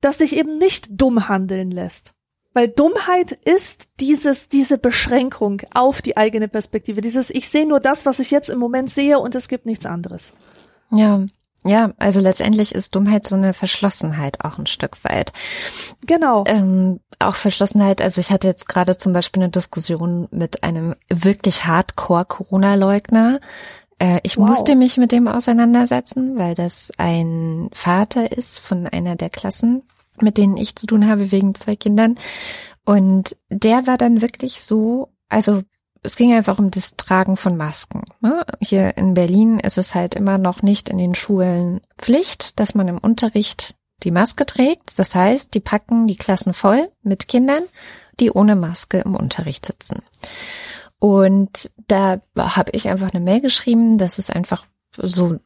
das 0.00 0.18
dich 0.18 0.34
eben 0.34 0.58
nicht 0.58 0.88
dumm 0.90 1.28
handeln 1.28 1.70
lässt. 1.70 2.12
Weil 2.54 2.66
Dummheit 2.66 3.38
ist 3.44 3.84
dieses, 4.00 4.48
diese 4.48 4.78
Beschränkung 4.78 5.62
auf 5.72 6.02
die 6.02 6.16
eigene 6.16 6.48
Perspektive. 6.48 7.00
Dieses, 7.00 7.30
ich 7.30 7.48
sehe 7.48 7.68
nur 7.68 7.78
das, 7.78 8.04
was 8.04 8.18
ich 8.18 8.32
jetzt 8.32 8.50
im 8.50 8.58
Moment 8.58 8.90
sehe 8.90 9.20
und 9.20 9.36
es 9.36 9.46
gibt 9.46 9.64
nichts 9.64 9.86
anderes. 9.86 10.32
Ja, 10.92 11.24
ja, 11.64 11.92
also 11.98 12.20
letztendlich 12.20 12.74
ist 12.74 12.94
Dummheit 12.94 13.26
so 13.26 13.36
eine 13.36 13.54
Verschlossenheit 13.54 14.44
auch 14.44 14.58
ein 14.58 14.66
Stück 14.66 15.04
weit. 15.04 15.32
Genau. 16.06 16.42
Ähm, 16.46 17.00
auch 17.20 17.36
Verschlossenheit, 17.36 18.02
also 18.02 18.20
ich 18.20 18.32
hatte 18.32 18.48
jetzt 18.48 18.68
gerade 18.68 18.96
zum 18.96 19.12
Beispiel 19.12 19.42
eine 19.42 19.50
Diskussion 19.50 20.26
mit 20.32 20.64
einem 20.64 20.96
wirklich 21.08 21.64
Hardcore-Corona-Leugner. 21.64 23.38
Äh, 23.98 24.20
ich 24.24 24.36
wow. 24.36 24.48
musste 24.48 24.74
mich 24.74 24.96
mit 24.96 25.12
dem 25.12 25.28
auseinandersetzen, 25.28 26.36
weil 26.36 26.56
das 26.56 26.90
ein 26.98 27.70
Vater 27.72 28.36
ist 28.36 28.58
von 28.58 28.88
einer 28.88 29.14
der 29.14 29.30
Klassen, 29.30 29.82
mit 30.20 30.38
denen 30.38 30.56
ich 30.56 30.74
zu 30.74 30.86
tun 30.86 31.08
habe, 31.08 31.30
wegen 31.30 31.54
zwei 31.54 31.76
Kindern. 31.76 32.18
Und 32.84 33.36
der 33.50 33.86
war 33.86 33.98
dann 33.98 34.20
wirklich 34.20 34.62
so, 34.62 35.10
also 35.28 35.62
es 36.02 36.16
ging 36.16 36.34
einfach 36.34 36.58
um 36.58 36.70
das 36.70 36.96
Tragen 36.96 37.36
von 37.36 37.56
Masken. 37.56 38.02
Ne? 38.20 38.44
Hier 38.60 38.96
in 38.96 39.14
Berlin 39.14 39.60
ist 39.60 39.78
es 39.78 39.94
halt 39.94 40.14
immer 40.14 40.36
noch 40.36 40.62
nicht 40.62 40.88
in 40.88 40.98
den 40.98 41.14
Schulen 41.14 41.80
Pflicht, 41.96 42.58
dass 42.58 42.74
man 42.74 42.88
im 42.88 42.98
Unterricht 42.98 43.76
die 44.02 44.10
Maske 44.10 44.44
trägt. 44.44 44.98
Das 44.98 45.14
heißt, 45.14 45.54
die 45.54 45.60
packen 45.60 46.08
die 46.08 46.16
Klassen 46.16 46.54
voll 46.54 46.90
mit 47.02 47.28
Kindern, 47.28 47.62
die 48.18 48.32
ohne 48.32 48.56
Maske 48.56 48.98
im 48.98 49.14
Unterricht 49.14 49.66
sitzen. 49.66 50.02
Und 50.98 51.70
da 51.86 52.20
habe 52.36 52.72
ich 52.72 52.88
einfach 52.88 53.14
eine 53.14 53.24
Mail 53.24 53.40
geschrieben, 53.40 53.96
dass 53.96 54.18
es 54.18 54.30
einfach 54.30 54.66
so 54.96 55.38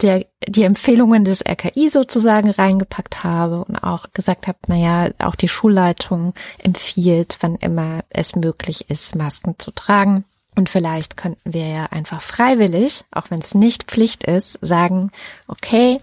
der, 0.00 0.26
die 0.46 0.62
Empfehlungen 0.62 1.24
des 1.24 1.44
RKI 1.46 1.88
sozusagen 1.88 2.50
reingepackt 2.50 3.22
habe 3.24 3.64
und 3.64 3.76
auch 3.76 4.06
gesagt 4.12 4.46
habe, 4.46 4.58
naja, 4.66 5.10
auch 5.18 5.34
die 5.34 5.48
Schulleitung 5.48 6.34
empfiehlt, 6.58 7.36
wann 7.40 7.56
immer 7.56 8.00
es 8.08 8.36
möglich 8.36 8.90
ist, 8.90 9.14
Masken 9.14 9.56
zu 9.58 9.70
tragen. 9.70 10.24
Und 10.56 10.70
vielleicht 10.70 11.16
könnten 11.16 11.52
wir 11.52 11.66
ja 11.66 11.86
einfach 11.86 12.22
freiwillig, 12.22 13.04
auch 13.10 13.30
wenn 13.30 13.40
es 13.40 13.54
nicht 13.54 13.84
Pflicht 13.84 14.24
ist, 14.24 14.58
sagen, 14.60 15.10
okay, 15.48 16.00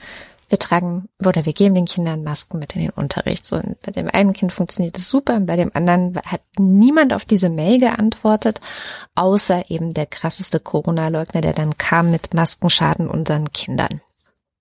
wir 0.52 0.60
tragen 0.60 1.08
oder 1.26 1.46
wir 1.46 1.54
geben 1.54 1.76
den 1.76 1.86
Kindern 1.86 2.24
Masken 2.24 2.60
mit 2.60 2.76
in 2.76 2.82
den 2.82 2.92
Unterricht. 2.92 3.46
So, 3.46 3.56
und 3.56 3.82
bei 3.82 3.92
dem 3.92 4.10
einen 4.10 4.34
Kind 4.34 4.52
funktioniert 4.52 4.98
es 4.98 5.08
super 5.08 5.36
und 5.36 5.46
bei 5.46 5.56
dem 5.56 5.72
anderen 5.74 6.20
hat 6.26 6.42
niemand 6.58 7.14
auf 7.14 7.26
diese 7.26 7.50
Mail 7.50 7.80
geantwortet, 7.80 8.60
außer 9.16 9.72
eben 9.72 9.94
der 9.94 10.06
krasseste 10.06 10.60
Corona-Leugner, 10.60 11.42
der 11.42 11.54
dann 11.54 11.78
kam 11.78 12.12
mit 12.12 12.34
Maskenschaden 12.34 13.08
unseren 13.08 13.52
Kindern. 13.54 14.02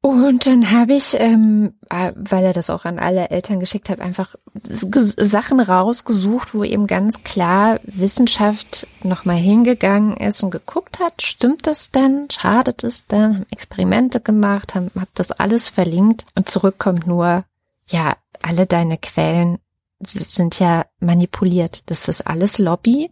Und 0.02 0.46
dann 0.46 0.70
habe 0.70 0.94
ich, 0.94 1.14
ähm, 1.18 1.74
äh, 1.90 2.12
weil 2.16 2.42
er 2.44 2.54
das 2.54 2.70
auch 2.70 2.86
an 2.86 2.98
alle 2.98 3.28
Eltern 3.28 3.60
geschickt 3.60 3.90
hat, 3.90 4.00
einfach 4.00 4.34
Sachen 4.64 5.60
rausgesucht, 5.60 6.54
wo 6.54 6.64
eben 6.64 6.86
ganz 6.86 7.22
klar 7.22 7.80
Wissenschaft 7.82 8.86
nochmal 9.02 9.36
hingegangen 9.36 10.16
ist 10.16 10.42
und 10.42 10.52
geguckt 10.52 11.00
hat, 11.00 11.20
stimmt 11.20 11.66
das 11.66 11.90
denn, 11.90 12.28
schadet 12.30 12.82
es 12.82 13.06
denn, 13.06 13.34
haben 13.34 13.46
Experimente 13.50 14.20
gemacht, 14.20 14.74
haben 14.74 14.90
hab 14.98 15.14
das 15.14 15.32
alles 15.32 15.68
verlinkt 15.68 16.24
und 16.34 16.48
zurückkommt 16.48 17.06
nur, 17.06 17.44
ja, 17.86 18.16
alle 18.40 18.66
deine 18.66 18.96
Quellen 18.96 19.58
sind 20.02 20.58
ja 20.58 20.86
manipuliert. 20.98 21.90
Das 21.90 22.08
ist 22.08 22.26
alles 22.26 22.58
Lobby. 22.58 23.10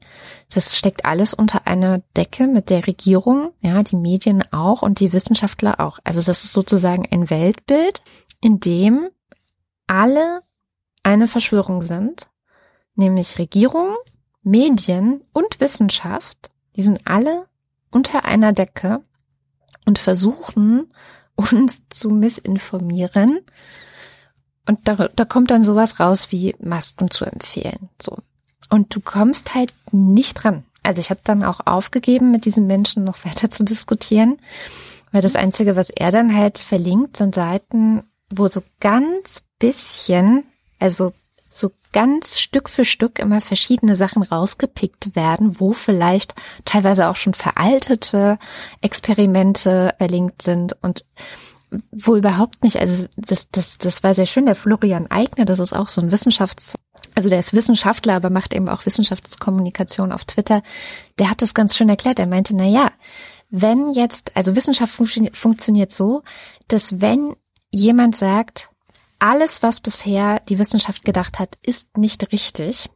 Das 0.52 0.76
steckt 0.76 1.04
alles 1.04 1.34
unter 1.34 1.66
einer 1.66 2.00
Decke 2.16 2.46
mit 2.46 2.70
der 2.70 2.86
Regierung, 2.86 3.52
ja, 3.60 3.82
die 3.82 3.96
Medien 3.96 4.42
auch 4.52 4.82
und 4.82 5.00
die 5.00 5.12
Wissenschaftler 5.12 5.80
auch. 5.80 5.98
Also 6.04 6.22
das 6.22 6.44
ist 6.44 6.52
sozusagen 6.52 7.06
ein 7.10 7.28
Weltbild, 7.30 8.02
in 8.40 8.60
dem 8.60 9.08
alle 9.86 10.42
eine 11.02 11.26
Verschwörung 11.26 11.82
sind, 11.82 12.28
nämlich 12.94 13.38
Regierung, 13.38 13.94
Medien 14.42 15.22
und 15.32 15.60
Wissenschaft. 15.60 16.50
Die 16.76 16.82
sind 16.82 17.06
alle 17.06 17.46
unter 17.90 18.24
einer 18.24 18.52
Decke 18.52 19.02
und 19.84 19.98
versuchen 19.98 20.92
uns 21.34 21.82
zu 21.88 22.10
missinformieren 22.10 23.40
und 24.68 24.86
da, 24.86 25.08
da 25.14 25.24
kommt 25.24 25.50
dann 25.50 25.62
sowas 25.64 25.98
raus 25.98 26.30
wie 26.30 26.54
Masken 26.60 27.10
zu 27.10 27.24
empfehlen. 27.24 27.88
So. 28.00 28.18
Und 28.68 28.94
du 28.94 29.00
kommst 29.00 29.54
halt 29.54 29.72
nicht 29.92 30.34
dran. 30.34 30.64
Also 30.82 31.00
ich 31.00 31.10
habe 31.10 31.20
dann 31.24 31.42
auch 31.42 31.60
aufgegeben, 31.66 32.30
mit 32.30 32.44
diesen 32.44 32.66
Menschen 32.66 33.02
noch 33.02 33.24
weiter 33.24 33.50
zu 33.50 33.64
diskutieren, 33.64 34.38
weil 35.10 35.22
das 35.22 35.36
Einzige, 35.36 35.74
was 35.74 35.88
er 35.88 36.10
dann 36.10 36.36
halt 36.36 36.58
verlinkt, 36.58 37.16
sind 37.16 37.34
Seiten, 37.34 38.02
wo 38.30 38.46
so 38.48 38.62
ganz 38.78 39.42
bisschen, 39.58 40.44
also 40.78 41.12
so 41.48 41.70
ganz 41.92 42.38
Stück 42.38 42.68
für 42.68 42.84
Stück 42.84 43.18
immer 43.18 43.40
verschiedene 43.40 43.96
Sachen 43.96 44.22
rausgepickt 44.22 45.16
werden, 45.16 45.58
wo 45.58 45.72
vielleicht 45.72 46.34
teilweise 46.66 47.08
auch 47.08 47.16
schon 47.16 47.32
veraltete 47.32 48.36
Experimente 48.82 49.94
verlinkt 49.96 50.42
sind 50.42 50.76
und 50.82 51.06
wo 51.90 52.16
überhaupt 52.16 52.62
nicht, 52.62 52.78
also 52.78 53.06
das, 53.16 53.46
das, 53.52 53.78
das 53.78 54.02
war 54.02 54.14
sehr 54.14 54.26
schön, 54.26 54.46
der 54.46 54.54
Florian 54.54 55.10
Eigner, 55.10 55.44
das 55.44 55.58
ist 55.58 55.72
auch 55.72 55.88
so 55.88 56.00
ein 56.00 56.12
Wissenschafts, 56.12 56.74
also 57.14 57.28
der 57.28 57.38
ist 57.38 57.54
Wissenschaftler, 57.54 58.14
aber 58.14 58.30
macht 58.30 58.54
eben 58.54 58.68
auch 58.68 58.86
Wissenschaftskommunikation 58.86 60.12
auf 60.12 60.24
Twitter, 60.24 60.62
der 61.18 61.30
hat 61.30 61.42
das 61.42 61.54
ganz 61.54 61.76
schön 61.76 61.88
erklärt, 61.88 62.18
er 62.18 62.26
meinte, 62.26 62.56
na 62.56 62.64
ja, 62.64 62.92
wenn 63.50 63.92
jetzt, 63.92 64.32
also 64.34 64.56
Wissenschaft 64.56 64.92
funktio 64.92 65.28
funktioniert 65.32 65.92
so, 65.92 66.22
dass 66.68 67.00
wenn 67.00 67.34
jemand 67.70 68.16
sagt, 68.16 68.70
alles, 69.18 69.62
was 69.62 69.80
bisher 69.80 70.40
die 70.48 70.58
Wissenschaft 70.58 71.04
gedacht 71.04 71.38
hat, 71.38 71.56
ist 71.62 71.96
nicht 71.96 72.30
richtig, 72.32 72.88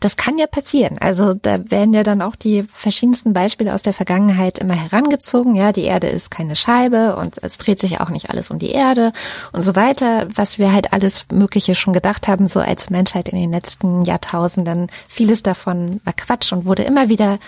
das 0.00 0.16
kann 0.16 0.38
ja 0.38 0.46
passieren. 0.46 0.96
Also 0.98 1.34
da 1.34 1.70
werden 1.70 1.92
ja 1.92 2.02
dann 2.02 2.22
auch 2.22 2.34
die 2.34 2.64
verschiedensten 2.72 3.32
Beispiele 3.32 3.74
aus 3.74 3.82
der 3.82 3.92
Vergangenheit 3.92 4.58
immer 4.58 4.74
herangezogen. 4.74 5.54
Ja, 5.54 5.72
die 5.72 5.84
Erde 5.84 6.08
ist 6.08 6.30
keine 6.30 6.56
Scheibe 6.56 7.16
und 7.16 7.38
es 7.42 7.58
dreht 7.58 7.78
sich 7.78 8.00
auch 8.00 8.08
nicht 8.08 8.30
alles 8.30 8.50
um 8.50 8.58
die 8.58 8.70
Erde 8.70 9.12
und 9.52 9.62
so 9.62 9.76
weiter. 9.76 10.26
Was 10.34 10.58
wir 10.58 10.72
halt 10.72 10.92
alles 10.94 11.26
Mögliche 11.30 11.74
schon 11.74 11.92
gedacht 11.92 12.28
haben, 12.28 12.46
so 12.46 12.60
als 12.60 12.88
Menschheit 12.88 13.28
in 13.28 13.38
den 13.38 13.52
letzten 13.52 14.02
Jahrtausenden. 14.02 14.90
Vieles 15.08 15.42
davon 15.42 16.00
war 16.04 16.14
Quatsch 16.14 16.52
und 16.52 16.64
wurde 16.64 16.82
immer 16.82 17.08
wieder 17.08 17.38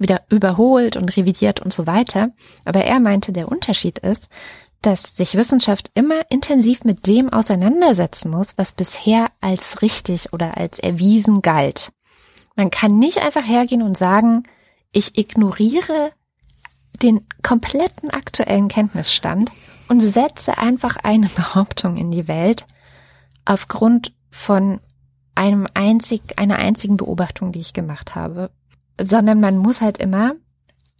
wieder 0.00 0.22
überholt 0.30 0.96
und 0.96 1.14
revidiert 1.14 1.60
und 1.60 1.74
so 1.74 1.86
weiter. 1.86 2.30
Aber 2.64 2.82
er 2.84 3.00
meinte, 3.00 3.32
der 3.32 3.48
Unterschied 3.48 3.98
ist, 3.98 4.28
dass 4.82 5.14
sich 5.14 5.34
Wissenschaft 5.34 5.90
immer 5.94 6.22
intensiv 6.30 6.84
mit 6.84 7.06
dem 7.06 7.30
auseinandersetzen 7.30 8.30
muss, 8.30 8.56
was 8.56 8.72
bisher 8.72 9.26
als 9.40 9.82
richtig 9.82 10.32
oder 10.32 10.56
als 10.56 10.78
erwiesen 10.78 11.42
galt. 11.42 11.92
Man 12.56 12.70
kann 12.70 12.98
nicht 12.98 13.18
einfach 13.18 13.46
hergehen 13.46 13.82
und 13.82 13.96
sagen, 13.96 14.42
ich 14.92 15.16
ignoriere 15.18 16.12
den 17.02 17.26
kompletten 17.42 18.10
aktuellen 18.10 18.68
Kenntnisstand 18.68 19.50
und 19.88 20.00
setze 20.00 20.58
einfach 20.58 20.96
eine 20.96 21.28
Behauptung 21.34 21.96
in 21.96 22.10
die 22.10 22.28
Welt 22.28 22.66
aufgrund 23.44 24.12
von 24.30 24.80
einem 25.34 25.66
einzig, 25.74 26.38
einer 26.38 26.56
einzigen 26.56 26.96
Beobachtung, 26.96 27.52
die 27.52 27.60
ich 27.60 27.72
gemacht 27.72 28.14
habe, 28.14 28.50
sondern 29.00 29.40
man 29.40 29.56
muss 29.56 29.80
halt 29.80 29.98
immer 29.98 30.34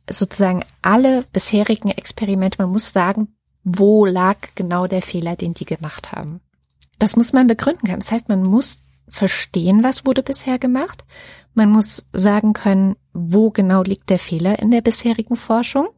sozusagen 0.08 0.64
alle 0.82 1.24
bisherigen 1.32 1.90
Experimente, 1.90 2.60
man 2.60 2.70
muss 2.70 2.92
sagen, 2.92 3.34
wo 3.62 4.06
lag 4.06 4.36
genau 4.54 4.86
der 4.86 5.02
Fehler, 5.02 5.36
den 5.36 5.54
die 5.54 5.66
gemacht 5.66 6.12
haben. 6.12 6.40
Das 6.98 7.16
muss 7.16 7.32
man 7.32 7.46
begründen 7.46 7.86
können. 7.86 8.00
Das 8.00 8.12
heißt, 8.12 8.28
man 8.28 8.42
muss 8.42 8.82
verstehen, 9.08 9.82
was 9.82 10.06
wurde 10.06 10.22
bisher 10.22 10.58
gemacht. 10.58 11.04
Man 11.54 11.70
muss 11.70 12.06
sagen 12.12 12.52
können, 12.52 12.96
wo 13.12 13.50
genau 13.50 13.82
liegt 13.82 14.10
der 14.10 14.18
Fehler 14.18 14.58
in 14.58 14.70
der 14.70 14.82
bisherigen 14.82 15.36
Forschung. 15.36 15.88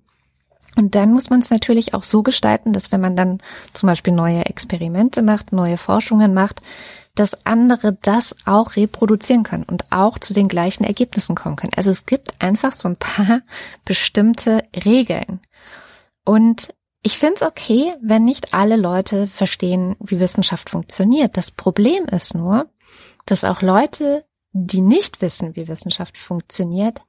Und 0.76 0.94
dann 0.94 1.12
muss 1.12 1.28
man 1.28 1.40
es 1.40 1.50
natürlich 1.50 1.92
auch 1.92 2.02
so 2.02 2.22
gestalten, 2.22 2.72
dass 2.72 2.92
wenn 2.92 3.00
man 3.00 3.14
dann 3.14 3.38
zum 3.74 3.88
Beispiel 3.88 4.14
neue 4.14 4.46
Experimente 4.46 5.20
macht, 5.20 5.52
neue 5.52 5.76
Forschungen 5.76 6.32
macht, 6.32 6.62
dass 7.14 7.44
andere 7.44 7.98
das 8.00 8.34
auch 8.46 8.76
reproduzieren 8.76 9.42
können 9.42 9.64
und 9.64 9.92
auch 9.92 10.18
zu 10.18 10.32
den 10.32 10.48
gleichen 10.48 10.84
Ergebnissen 10.84 11.34
kommen 11.34 11.56
können. 11.56 11.74
Also 11.76 11.90
es 11.90 12.06
gibt 12.06 12.40
einfach 12.40 12.72
so 12.72 12.88
ein 12.88 12.96
paar 12.96 13.42
bestimmte 13.84 14.64
Regeln. 14.84 15.40
Und 16.24 16.74
ich 17.02 17.18
finde 17.18 17.34
es 17.34 17.42
okay, 17.42 17.92
wenn 18.00 18.24
nicht 18.24 18.54
alle 18.54 18.76
Leute 18.76 19.26
verstehen, 19.26 19.96
wie 20.00 20.20
Wissenschaft 20.20 20.70
funktioniert. 20.70 21.36
Das 21.36 21.50
Problem 21.50 22.04
ist 22.06 22.34
nur, 22.34 22.70
dass 23.26 23.44
auch 23.44 23.60
Leute, 23.60 24.24
die 24.52 24.80
nicht 24.80 25.22
wissen, 25.22 25.56
wie 25.56 25.68
Wissenschaft 25.68 26.16
funktioniert, 26.16 27.00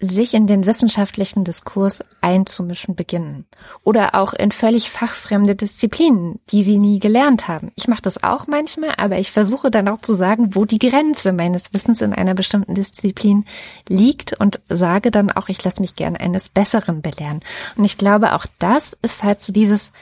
sich 0.00 0.32
in 0.32 0.46
den 0.46 0.64
wissenschaftlichen 0.64 1.44
Diskurs 1.44 2.02
einzumischen 2.22 2.94
beginnen. 2.94 3.46
Oder 3.84 4.14
auch 4.14 4.32
in 4.32 4.50
völlig 4.50 4.90
fachfremde 4.90 5.54
Disziplinen, 5.54 6.40
die 6.48 6.64
sie 6.64 6.78
nie 6.78 6.98
gelernt 6.98 7.48
haben. 7.48 7.70
Ich 7.74 7.86
mache 7.86 8.00
das 8.00 8.24
auch 8.24 8.46
manchmal, 8.46 8.94
aber 8.96 9.18
ich 9.18 9.30
versuche 9.30 9.70
dann 9.70 9.88
auch 9.88 9.98
zu 9.98 10.14
sagen, 10.14 10.54
wo 10.54 10.64
die 10.64 10.78
Grenze 10.78 11.32
meines 11.32 11.74
Wissens 11.74 12.00
in 12.00 12.14
einer 12.14 12.34
bestimmten 12.34 12.74
Disziplin 12.74 13.44
liegt 13.88 14.32
und 14.40 14.60
sage 14.70 15.10
dann 15.10 15.30
auch, 15.30 15.50
ich 15.50 15.62
lasse 15.62 15.82
mich 15.82 15.96
gern 15.96 16.16
eines 16.16 16.48
Besseren 16.48 17.02
belehren. 17.02 17.40
Und 17.76 17.84
ich 17.84 17.98
glaube, 17.98 18.34
auch 18.34 18.46
das 18.58 18.96
ist 19.02 19.22
halt 19.22 19.42
so 19.42 19.52
dieses, 19.52 19.92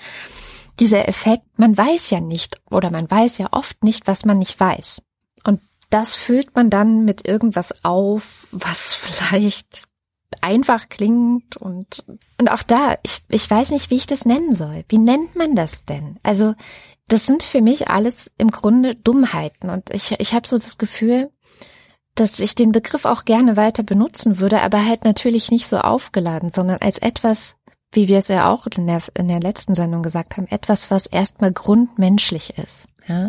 dieser 0.78 1.08
Effekt, 1.08 1.42
man 1.56 1.76
weiß 1.76 2.10
ja 2.10 2.20
nicht 2.20 2.60
oder 2.70 2.92
man 2.92 3.10
weiß 3.10 3.38
ja 3.38 3.48
oft 3.50 3.82
nicht, 3.82 4.06
was 4.06 4.24
man 4.24 4.38
nicht 4.38 4.60
weiß. 4.60 5.02
Und 5.44 5.60
das 5.90 6.14
füllt 6.14 6.54
man 6.54 6.70
dann 6.70 7.04
mit 7.04 7.26
irgendwas 7.26 7.84
auf, 7.84 8.48
was 8.50 8.94
vielleicht 8.94 9.84
einfach 10.40 10.88
klingt 10.88 11.56
und, 11.56 12.04
und 12.38 12.50
auch 12.50 12.62
da, 12.62 12.98
ich, 13.02 13.22
ich 13.28 13.50
weiß 13.50 13.70
nicht, 13.70 13.90
wie 13.90 13.96
ich 13.96 14.06
das 14.06 14.24
nennen 14.24 14.54
soll. 14.54 14.84
Wie 14.88 14.98
nennt 14.98 15.36
man 15.36 15.54
das 15.54 15.84
denn? 15.84 16.18
Also, 16.22 16.54
das 17.08 17.24
sind 17.24 17.42
für 17.42 17.62
mich 17.62 17.88
alles 17.88 18.30
im 18.36 18.50
Grunde 18.50 18.94
Dummheiten 18.94 19.70
und 19.70 19.90
ich, 19.90 20.12
ich 20.18 20.34
habe 20.34 20.46
so 20.46 20.58
das 20.58 20.76
Gefühl, 20.76 21.30
dass 22.14 22.40
ich 22.40 22.54
den 22.54 22.72
Begriff 22.72 23.04
auch 23.04 23.24
gerne 23.24 23.56
weiter 23.56 23.82
benutzen 23.82 24.38
würde, 24.38 24.60
aber 24.62 24.84
halt 24.84 25.04
natürlich 25.04 25.50
nicht 25.50 25.68
so 25.68 25.78
aufgeladen, 25.78 26.50
sondern 26.50 26.78
als 26.78 26.98
etwas, 26.98 27.56
wie 27.92 28.08
wir 28.08 28.18
es 28.18 28.28
ja 28.28 28.50
auch 28.50 28.66
in 28.66 28.86
der, 28.86 29.00
in 29.14 29.28
der 29.28 29.40
letzten 29.40 29.74
Sendung 29.74 30.02
gesagt 30.02 30.36
haben, 30.36 30.46
etwas, 30.48 30.90
was 30.90 31.06
erstmal 31.06 31.52
grundmenschlich 31.52 32.58
ist. 32.58 32.86
Ja. 33.08 33.26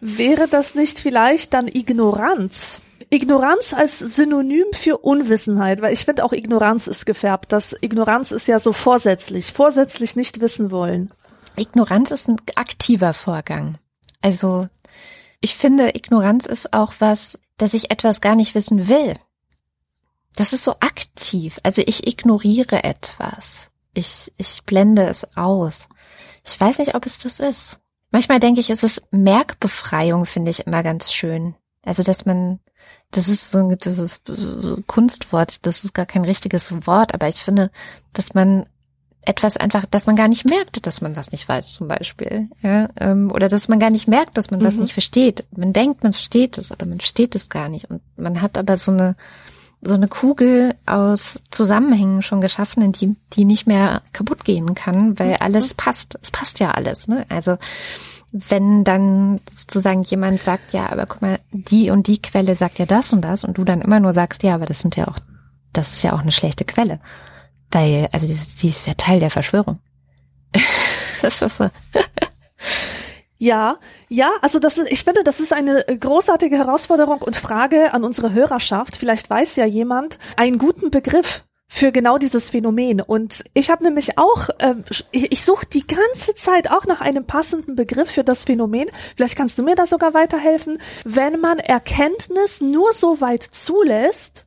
Wäre 0.00 0.48
das 0.48 0.74
nicht 0.74 0.98
vielleicht 0.98 1.54
dann 1.54 1.66
Ignoranz? 1.66 2.80
Ignoranz 3.10 3.72
als 3.72 3.98
Synonym 3.98 4.66
für 4.72 4.98
Unwissenheit, 4.98 5.80
weil 5.80 5.92
ich 5.92 6.04
finde 6.04 6.24
auch 6.24 6.32
Ignoranz 6.32 6.86
ist 6.86 7.06
gefärbt. 7.06 7.52
Das 7.52 7.74
Ignoranz 7.80 8.30
ist 8.30 8.48
ja 8.48 8.58
so 8.58 8.72
vorsätzlich, 8.72 9.52
vorsätzlich 9.52 10.16
nicht 10.16 10.40
wissen 10.40 10.70
wollen. 10.70 11.12
Ignoranz 11.56 12.10
ist 12.10 12.28
ein 12.28 12.36
aktiver 12.56 13.14
Vorgang. 13.14 13.78
Also 14.20 14.68
ich 15.40 15.56
finde, 15.56 15.94
Ignoranz 15.94 16.46
ist 16.46 16.72
auch 16.72 16.94
was, 16.98 17.40
dass 17.56 17.74
ich 17.74 17.90
etwas 17.90 18.20
gar 18.20 18.34
nicht 18.34 18.54
wissen 18.54 18.88
will. 18.88 19.14
Das 20.36 20.52
ist 20.52 20.64
so 20.64 20.72
aktiv. 20.80 21.60
Also 21.62 21.82
ich 21.86 22.06
ignoriere 22.06 22.82
etwas. 22.82 23.70
Ich, 23.92 24.32
ich 24.36 24.64
blende 24.64 25.06
es 25.06 25.36
aus. 25.36 25.88
Ich 26.44 26.58
weiß 26.58 26.78
nicht, 26.78 26.94
ob 26.94 27.06
es 27.06 27.18
das 27.18 27.38
ist. 27.38 27.78
Manchmal 28.14 28.38
denke 28.38 28.60
ich, 28.60 28.70
es 28.70 28.84
ist 28.84 29.08
Merkbefreiung, 29.10 30.24
finde 30.24 30.52
ich 30.52 30.68
immer 30.68 30.84
ganz 30.84 31.12
schön. 31.12 31.56
Also, 31.84 32.04
dass 32.04 32.24
man, 32.24 32.60
das 33.10 33.26
ist 33.26 33.50
so 33.50 33.58
ein 33.58 33.76
das 33.76 33.98
ist 33.98 34.20
so 34.24 34.78
Kunstwort, 34.86 35.66
das 35.66 35.82
ist 35.82 35.94
gar 35.94 36.06
kein 36.06 36.24
richtiges 36.24 36.86
Wort, 36.86 37.12
aber 37.12 37.26
ich 37.26 37.42
finde, 37.42 37.72
dass 38.12 38.32
man 38.32 38.66
etwas 39.22 39.56
einfach, 39.56 39.84
dass 39.86 40.06
man 40.06 40.14
gar 40.14 40.28
nicht 40.28 40.44
merkt, 40.44 40.86
dass 40.86 41.00
man 41.00 41.16
was 41.16 41.32
nicht 41.32 41.48
weiß, 41.48 41.72
zum 41.72 41.88
Beispiel. 41.88 42.50
Ja, 42.62 42.88
ähm, 43.00 43.32
oder 43.32 43.48
dass 43.48 43.66
man 43.66 43.80
gar 43.80 43.90
nicht 43.90 44.06
merkt, 44.06 44.38
dass 44.38 44.52
man 44.52 44.60
mhm. 44.60 44.64
was 44.64 44.76
nicht 44.76 44.92
versteht. 44.92 45.44
Man 45.50 45.72
denkt, 45.72 46.04
man 46.04 46.12
versteht 46.12 46.56
es, 46.56 46.70
aber 46.70 46.86
man 46.86 47.00
versteht 47.00 47.34
es 47.34 47.48
gar 47.48 47.68
nicht. 47.68 47.90
Und 47.90 48.00
man 48.16 48.40
hat 48.40 48.56
aber 48.58 48.76
so 48.76 48.92
eine, 48.92 49.16
so 49.84 49.94
eine 49.94 50.08
Kugel 50.08 50.74
aus 50.86 51.42
Zusammenhängen 51.50 52.22
schon 52.22 52.40
geschaffen, 52.40 52.82
in 52.82 52.92
die, 52.92 53.16
die 53.32 53.44
nicht 53.44 53.66
mehr 53.66 54.02
kaputt 54.12 54.44
gehen 54.44 54.74
kann, 54.74 55.18
weil 55.18 55.30
mhm. 55.30 55.36
alles 55.40 55.74
passt. 55.74 56.18
Es 56.22 56.30
passt 56.30 56.58
ja 56.58 56.72
alles. 56.72 57.06
Ne? 57.06 57.26
Also 57.28 57.56
wenn 58.32 58.82
dann 58.82 59.40
sozusagen 59.52 60.02
jemand 60.02 60.42
sagt, 60.42 60.72
ja, 60.72 60.90
aber 60.90 61.06
guck 61.06 61.22
mal, 61.22 61.38
die 61.52 61.90
und 61.90 62.08
die 62.08 62.20
Quelle 62.20 62.56
sagt 62.56 62.80
ja 62.80 62.86
das 62.86 63.12
und 63.12 63.20
das 63.20 63.44
und 63.44 63.58
du 63.58 63.64
dann 63.64 63.80
immer 63.80 64.00
nur 64.00 64.12
sagst, 64.12 64.42
ja, 64.42 64.56
aber 64.56 64.66
das 64.66 64.80
sind 64.80 64.96
ja 64.96 65.06
auch, 65.06 65.18
das 65.72 65.92
ist 65.92 66.02
ja 66.02 66.14
auch 66.14 66.18
eine 66.18 66.32
schlechte 66.32 66.64
Quelle. 66.64 66.98
Weil, 67.70 68.08
also 68.10 68.26
die, 68.26 68.34
die 68.34 68.68
ist 68.70 68.86
ja 68.86 68.94
Teil 68.94 69.20
der 69.20 69.30
Verschwörung. 69.30 69.78
das 71.22 71.42
ist 71.42 71.58
so. 71.58 71.70
Ja, 73.44 73.78
ja, 74.08 74.30
also 74.40 74.58
das 74.58 74.78
ist, 74.78 74.90
ich 74.90 75.04
finde, 75.04 75.22
das 75.22 75.38
ist 75.38 75.52
eine 75.52 75.84
großartige 75.84 76.56
Herausforderung 76.56 77.20
und 77.20 77.36
Frage 77.36 77.92
an 77.92 78.02
unsere 78.02 78.32
Hörerschaft. 78.32 78.96
Vielleicht 78.96 79.28
weiß 79.28 79.56
ja 79.56 79.66
jemand 79.66 80.18
einen 80.38 80.56
guten 80.56 80.90
Begriff 80.90 81.44
für 81.68 81.92
genau 81.92 82.16
dieses 82.16 82.48
Phänomen. 82.48 83.02
Und 83.02 83.44
ich 83.52 83.70
habe 83.70 83.84
nämlich 83.84 84.16
auch, 84.16 84.48
äh, 84.60 84.76
ich, 85.10 85.30
ich 85.30 85.44
suche 85.44 85.66
die 85.66 85.86
ganze 85.86 86.34
Zeit 86.34 86.70
auch 86.70 86.86
nach 86.86 87.02
einem 87.02 87.26
passenden 87.26 87.76
Begriff 87.76 88.12
für 88.12 88.24
das 88.24 88.44
Phänomen. 88.44 88.88
Vielleicht 89.14 89.36
kannst 89.36 89.58
du 89.58 89.62
mir 89.62 89.74
da 89.74 89.84
sogar 89.84 90.14
weiterhelfen. 90.14 90.78
Wenn 91.04 91.38
man 91.38 91.58
Erkenntnis 91.58 92.62
nur 92.62 92.94
so 92.94 93.20
weit 93.20 93.42
zulässt, 93.42 94.43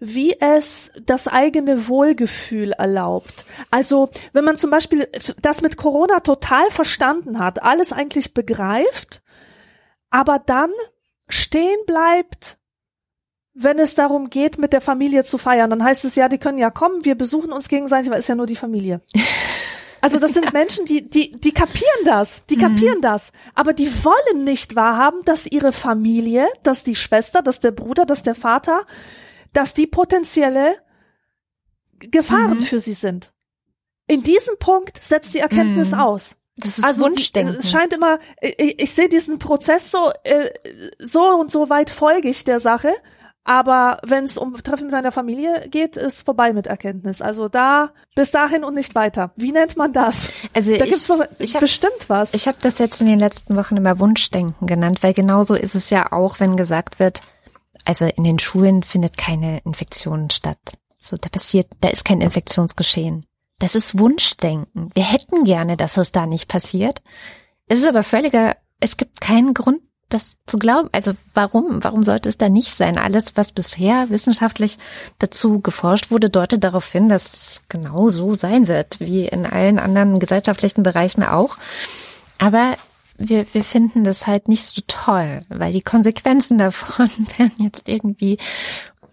wie 0.00 0.34
es 0.40 0.90
das 1.04 1.28
eigene 1.28 1.86
Wohlgefühl 1.86 2.72
erlaubt. 2.72 3.44
Also 3.70 4.08
wenn 4.32 4.44
man 4.44 4.56
zum 4.56 4.70
Beispiel 4.70 5.08
das 5.42 5.60
mit 5.60 5.76
Corona 5.76 6.20
total 6.20 6.70
verstanden 6.70 7.38
hat, 7.38 7.62
alles 7.62 7.92
eigentlich 7.92 8.32
begreift, 8.32 9.22
aber 10.08 10.38
dann 10.38 10.70
stehen 11.28 11.78
bleibt, 11.86 12.56
wenn 13.52 13.78
es 13.78 13.94
darum 13.94 14.30
geht, 14.30 14.58
mit 14.58 14.72
der 14.72 14.80
Familie 14.80 15.24
zu 15.24 15.36
feiern, 15.36 15.68
dann 15.68 15.84
heißt 15.84 16.04
es 16.06 16.14
ja, 16.14 16.28
die 16.28 16.38
können 16.38 16.58
ja 16.58 16.70
kommen, 16.70 17.04
wir 17.04 17.14
besuchen 17.14 17.52
uns 17.52 17.68
gegenseitig, 17.68 18.08
aber 18.08 18.18
ist 18.18 18.28
ja 18.28 18.34
nur 18.34 18.46
die 18.46 18.56
Familie. 18.56 19.02
Also 20.02 20.18
das 20.18 20.32
sind 20.32 20.54
Menschen, 20.54 20.86
die, 20.86 21.10
die, 21.10 21.32
die 21.38 21.52
kapieren 21.52 22.06
das, 22.06 22.46
die 22.46 22.56
kapieren 22.56 22.98
mhm. 22.98 23.02
das, 23.02 23.32
aber 23.54 23.74
die 23.74 23.92
wollen 24.02 24.44
nicht 24.44 24.74
wahrhaben, 24.74 25.20
dass 25.26 25.46
ihre 25.46 25.72
Familie, 25.72 26.48
dass 26.62 26.84
die 26.84 26.96
Schwester, 26.96 27.42
dass 27.42 27.60
der 27.60 27.72
Bruder, 27.72 28.06
dass 28.06 28.22
der 28.22 28.34
Vater 28.34 28.86
dass 29.52 29.74
die 29.74 29.86
potenzielle 29.86 30.76
Gefahren 31.98 32.60
mhm. 32.60 32.62
für 32.62 32.80
sie 32.80 32.94
sind. 32.94 33.32
In 34.06 34.22
diesem 34.22 34.58
Punkt 34.58 35.02
setzt 35.02 35.34
die 35.34 35.38
Erkenntnis 35.38 35.92
mhm. 35.92 36.00
aus. 36.00 36.36
Das 36.56 36.78
ist 36.78 36.84
also 36.84 37.04
Wunschdenken. 37.04 37.56
Es 37.56 37.70
scheint 37.70 37.92
immer, 37.92 38.18
ich, 38.40 38.80
ich 38.80 38.92
sehe 38.92 39.08
diesen 39.08 39.38
Prozess 39.38 39.90
so, 39.90 40.10
äh, 40.24 40.50
so 40.98 41.22
und 41.22 41.50
so 41.50 41.70
weit 41.70 41.90
folge 41.90 42.28
ich 42.28 42.44
der 42.44 42.60
Sache, 42.60 42.92
aber 43.44 43.98
wenn 44.04 44.24
es 44.24 44.36
um 44.36 44.56
Treffen 44.62 44.86
mit 44.86 44.94
einer 44.94 45.12
Familie 45.12 45.68
geht, 45.70 45.96
ist 45.96 46.22
vorbei 46.22 46.52
mit 46.52 46.66
Erkenntnis. 46.66 47.22
Also 47.22 47.48
da 47.48 47.90
bis 48.14 48.30
dahin 48.30 48.64
und 48.64 48.74
nicht 48.74 48.94
weiter. 48.94 49.32
Wie 49.36 49.52
nennt 49.52 49.76
man 49.76 49.92
das? 49.92 50.30
Also 50.52 50.76
da 50.76 50.84
ich, 50.84 50.90
gibt's 50.90 51.06
doch 51.06 51.24
ich 51.38 51.54
hab, 51.54 51.60
bestimmt 51.60 52.08
was. 52.08 52.34
Ich 52.34 52.46
habe 52.46 52.58
das 52.60 52.78
jetzt 52.78 53.00
in 53.00 53.06
den 53.06 53.18
letzten 53.18 53.56
Wochen 53.56 53.76
immer 53.76 53.98
Wunschdenken 53.98 54.66
genannt, 54.66 55.02
weil 55.02 55.14
genauso 55.14 55.54
ist 55.54 55.74
es 55.74 55.90
ja 55.90 56.12
auch, 56.12 56.38
wenn 56.38 56.56
gesagt 56.56 56.98
wird, 56.98 57.22
also 57.84 58.06
in 58.06 58.24
den 58.24 58.38
Schulen 58.38 58.82
findet 58.82 59.16
keine 59.16 59.60
Infektion 59.64 60.30
statt. 60.30 60.58
So, 60.98 61.16
da 61.16 61.28
passiert, 61.28 61.68
da 61.80 61.88
ist 61.88 62.04
kein 62.04 62.20
Infektionsgeschehen. 62.20 63.24
Das 63.58 63.74
ist 63.74 63.98
Wunschdenken. 63.98 64.90
Wir 64.94 65.04
hätten 65.04 65.44
gerne, 65.44 65.76
dass 65.76 65.96
es 65.96 66.12
da 66.12 66.26
nicht 66.26 66.48
passiert. 66.48 67.02
Es 67.66 67.78
ist 67.78 67.86
aber 67.86 68.02
völliger, 68.02 68.56
es 68.80 68.96
gibt 68.96 69.20
keinen 69.20 69.54
Grund, 69.54 69.80
das 70.08 70.36
zu 70.46 70.58
glauben. 70.58 70.88
Also 70.92 71.12
warum? 71.34 71.82
Warum 71.82 72.02
sollte 72.02 72.28
es 72.28 72.36
da 72.36 72.48
nicht 72.48 72.74
sein? 72.74 72.98
Alles, 72.98 73.36
was 73.36 73.52
bisher 73.52 74.10
wissenschaftlich 74.10 74.78
dazu 75.18 75.60
geforscht 75.60 76.10
wurde, 76.10 76.30
deutet 76.30 76.64
darauf 76.64 76.90
hin, 76.90 77.08
dass 77.08 77.32
es 77.32 77.68
genau 77.68 78.08
so 78.08 78.34
sein 78.34 78.68
wird, 78.68 79.00
wie 79.00 79.26
in 79.26 79.46
allen 79.46 79.78
anderen 79.78 80.18
gesellschaftlichen 80.18 80.82
Bereichen 80.82 81.22
auch. 81.22 81.56
Aber 82.38 82.76
wir, 83.20 83.46
wir 83.52 83.62
finden 83.62 84.02
das 84.02 84.26
halt 84.26 84.48
nicht 84.48 84.64
so 84.64 84.80
toll, 84.86 85.40
weil 85.48 85.72
die 85.72 85.82
Konsequenzen 85.82 86.58
davon 86.58 87.08
werden 87.38 87.54
jetzt 87.58 87.88
irgendwie 87.88 88.38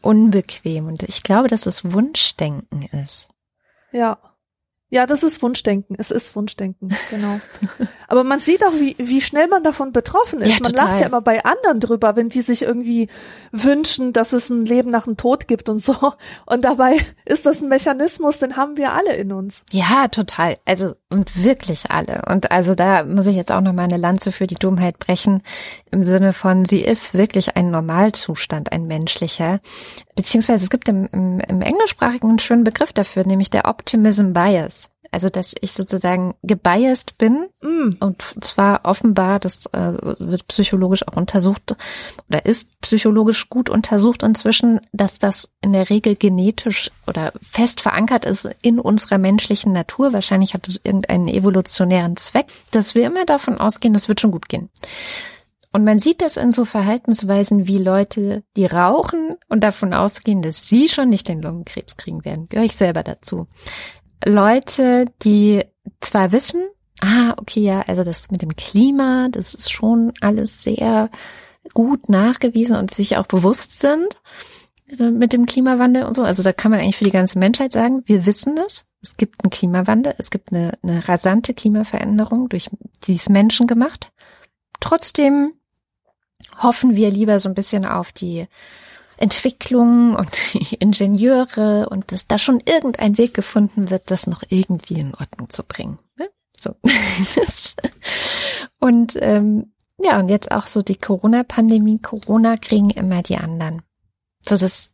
unbequem. 0.02 0.88
Und 0.88 1.04
ich 1.04 1.24
glaube, 1.24 1.50
dass 1.50 1.62
das 1.62 1.94
Wunschdenken 1.94 2.84
ist. 3.04 3.28
Ja. 3.92 4.18
Ja, 4.90 5.06
das 5.06 5.22
ist 5.24 5.42
Wunschdenken. 5.42 5.98
Es 6.00 6.12
ist 6.12 6.34
Wunschdenken, 6.36 6.96
genau. 7.10 7.42
Aber 8.08 8.24
man 8.24 8.40
sieht 8.40 8.64
auch, 8.64 8.74
wie, 8.74 8.96
wie 8.98 9.22
schnell 9.22 9.48
man 9.48 9.64
davon 9.64 9.92
betroffen 9.92 10.42
ist. 10.42 10.50
Ja, 10.50 10.58
man 10.62 10.74
lacht 10.74 11.00
ja 11.00 11.08
immer 11.08 11.22
bei 11.22 11.44
anderen 11.44 11.80
drüber, 11.80 12.16
wenn 12.16 12.30
die 12.30 12.42
sich 12.42 12.64
irgendwie 12.64 13.10
wünschen, 13.52 14.14
dass 14.14 14.34
es 14.34 14.50
ein 14.50 14.66
Leben 14.66 14.90
nach 14.92 15.04
dem 15.04 15.18
Tod 15.18 15.48
gibt 15.48 15.70
und 15.70 15.84
so. 15.84 15.96
Und 16.46 16.64
dabei 16.64 16.98
ist 17.26 17.46
das 17.46 17.62
ein 17.62 17.68
Mechanismus, 17.68 18.40
den 18.40 18.56
haben 18.56 18.78
wir 18.78 18.94
alle 18.94 19.14
in 19.16 19.32
uns. 19.32 19.64
Ja, 19.72 20.08
total. 20.08 20.58
Also, 20.66 20.96
und 21.10 21.44
wirklich 21.44 21.92
alle. 21.92 22.24
Und 22.30 22.52
also 22.52 22.76
da 22.76 23.04
muss 23.04 23.28
ich 23.28 23.36
jetzt 23.36 23.52
auch 23.52 23.62
noch 23.62 23.74
mal 23.74 23.84
eine 23.84 23.98
Lanze 23.98 24.32
für 24.32 24.48
die 24.48 24.56
Dummheit 24.56 25.00
brechen. 25.00 25.44
Im 25.92 26.04
Sinne 26.04 26.34
von, 26.34 26.66
sie 26.66 26.82
ist 26.82 27.14
wirklich 27.14 27.56
ein 27.56 27.72
Normalzustand, 27.72 28.72
ein 28.72 28.88
menschlicher. 28.88 29.60
Beziehungsweise 30.16 30.64
es 30.64 30.70
gibt 30.70 30.88
im, 30.90 31.08
im, 31.12 31.40
im 31.40 31.62
Englischsprachigen 31.62 32.30
einen 32.30 32.40
schönen 32.40 32.64
Begriff 32.64 32.94
dafür, 32.94 33.26
nämlich 33.26 33.50
der 33.50 33.66
Optimism 33.66 34.34
Bias. 34.34 34.90
Also, 35.12 35.30
dass 35.30 35.56
ich 35.60 35.72
sozusagen 35.72 36.36
gebiased 36.44 37.18
bin 37.18 37.48
mm. 37.62 37.96
und 38.00 38.22
zwar 38.42 38.82
offenbar, 38.84 39.40
das 39.40 39.66
äh, 39.68 39.94
wird 40.20 40.48
psychologisch 40.48 41.08
auch 41.08 41.16
untersucht 41.16 41.76
oder 42.30 42.46
ist 42.46 42.80
psychologisch 42.82 43.50
gut 43.50 43.70
untersucht 43.70 44.24
inzwischen, 44.24 44.82
dass 44.92 45.20
das 45.20 45.50
in 45.62 45.74
der 45.74 45.90
Regel 45.90 46.16
genetisch 46.16 46.92
oder 47.06 47.34
fest 47.42 47.82
verankert 47.82 48.26
ist 48.26 48.48
in 48.62 48.80
unserer 48.80 49.18
menschlichen 49.18 49.74
Natur. 49.74 50.14
Wahrscheinlich 50.14 50.54
hat 50.54 50.68
es 50.68 50.82
irgendeinen 50.84 51.28
evolutionären 51.28 52.18
Zweck, 52.18 52.48
dass 52.72 52.96
wir 52.96 53.06
immer 53.06 53.26
davon 53.26 53.58
ausgehen, 53.58 53.94
das 53.94 54.08
wird 54.08 54.20
schon 54.20 54.32
gut 54.32 54.50
gehen. 54.50 54.70
Und 55.78 55.84
man 55.84 56.00
sieht 56.00 56.22
das 56.22 56.38
in 56.38 56.52
so 56.52 56.66
Verhaltensweisen 56.66 57.68
wie 57.68 57.78
Leute, 57.78 58.44
die 58.56 58.66
rauchen 58.66 59.36
und 59.48 59.64
davon 59.64 59.94
ausgehen, 59.94 60.42
dass 60.42 60.68
sie 60.68 60.88
schon 60.90 61.10
nicht 61.10 61.28
den 61.28 61.42
Lungenkrebs 61.42 61.98
kriegen 61.98 62.26
werden. 62.26 62.48
Gehöre 62.50 62.66
ich 62.66 62.76
selber 62.76 63.04
dazu. 63.04 63.48
Leute, 64.26 65.06
die 65.24 65.64
zwar 66.02 66.32
wissen, 66.32 66.68
ah, 67.02 67.34
okay, 67.38 67.62
ja, 67.62 67.82
also 67.82 68.04
das 68.04 68.32
mit 68.32 68.42
dem 68.42 68.56
Klima, 68.56 69.30
das 69.30 69.54
ist 69.54 69.72
schon 69.72 70.14
alles 70.22 70.62
sehr 70.62 71.10
gut 71.74 72.10
nachgewiesen 72.10 72.78
und 72.78 72.92
sich 72.92 73.18
auch 73.18 73.28
bewusst 73.28 73.80
sind 73.80 74.18
mit 75.00 75.34
dem 75.34 75.46
Klimawandel 75.46 76.04
und 76.04 76.14
so. 76.16 76.24
Also 76.24 76.44
da 76.44 76.54
kann 76.54 76.72
man 76.72 76.80
eigentlich 76.80 76.98
für 76.98 77.04
die 77.04 77.12
ganze 77.12 77.40
Menschheit 77.40 77.74
sagen, 77.74 78.04
wir 78.06 78.26
wissen 78.26 78.56
das. 78.56 78.90
Es 79.02 79.18
gibt 79.18 79.44
einen 79.44 79.52
Klimawandel, 79.52 80.16
es 80.18 80.30
gibt 80.30 80.54
eine, 80.54 80.78
eine 80.82 81.08
rasante 81.08 81.54
Klimaveränderung 81.54 82.50
durch 82.50 82.70
dies 83.06 83.30
Menschen 83.30 83.68
gemacht. 83.68 84.12
Trotzdem 84.80 85.54
hoffen 86.62 86.96
wir 86.96 87.12
lieber 87.12 87.40
so 87.40 87.50
ein 87.50 87.56
bisschen 87.56 87.86
auf 87.86 88.12
die 88.12 88.48
Entwicklung 89.18 90.16
und 90.16 90.30
die 90.54 90.76
Ingenieure 90.76 91.90
und 91.90 92.12
dass 92.12 92.28
da 92.28 92.38
schon 92.38 92.62
irgendein 92.66 93.18
Weg 93.18 93.34
gefunden 93.34 93.90
wird, 93.90 94.10
das 94.12 94.28
noch 94.28 94.44
irgendwie 94.50 95.00
in 95.00 95.14
Ordnung 95.16 95.50
zu 95.50 95.64
bringen. 95.64 96.00
Ne? 96.18 96.30
So. 96.58 96.76
und 98.80 99.18
ähm, 99.20 99.72
ja, 100.00 100.20
und 100.20 100.30
jetzt 100.30 100.52
auch 100.52 100.68
so 100.68 100.84
die 100.84 100.96
Corona-Pandemie. 100.96 102.00
Corona 102.00 102.58
kriegen 102.58 102.92
immer 102.92 103.24
die 103.24 103.38
anderen. 103.38 103.82
So, 104.42 104.56
das 104.56 104.92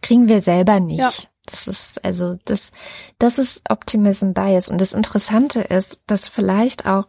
kriegen 0.00 0.28
wir 0.28 0.40
selber 0.40 0.80
nicht. 0.80 1.00
Ja. 1.00 1.10
Das 1.46 1.66
ist, 1.66 2.04
also, 2.04 2.36
das, 2.44 2.70
das 3.18 3.38
ist 3.38 3.68
Optimism 3.68 4.32
Bias. 4.32 4.68
Und 4.68 4.80
das 4.80 4.94
Interessante 4.94 5.60
ist, 5.60 6.00
dass 6.06 6.28
vielleicht 6.28 6.86
auch 6.86 7.08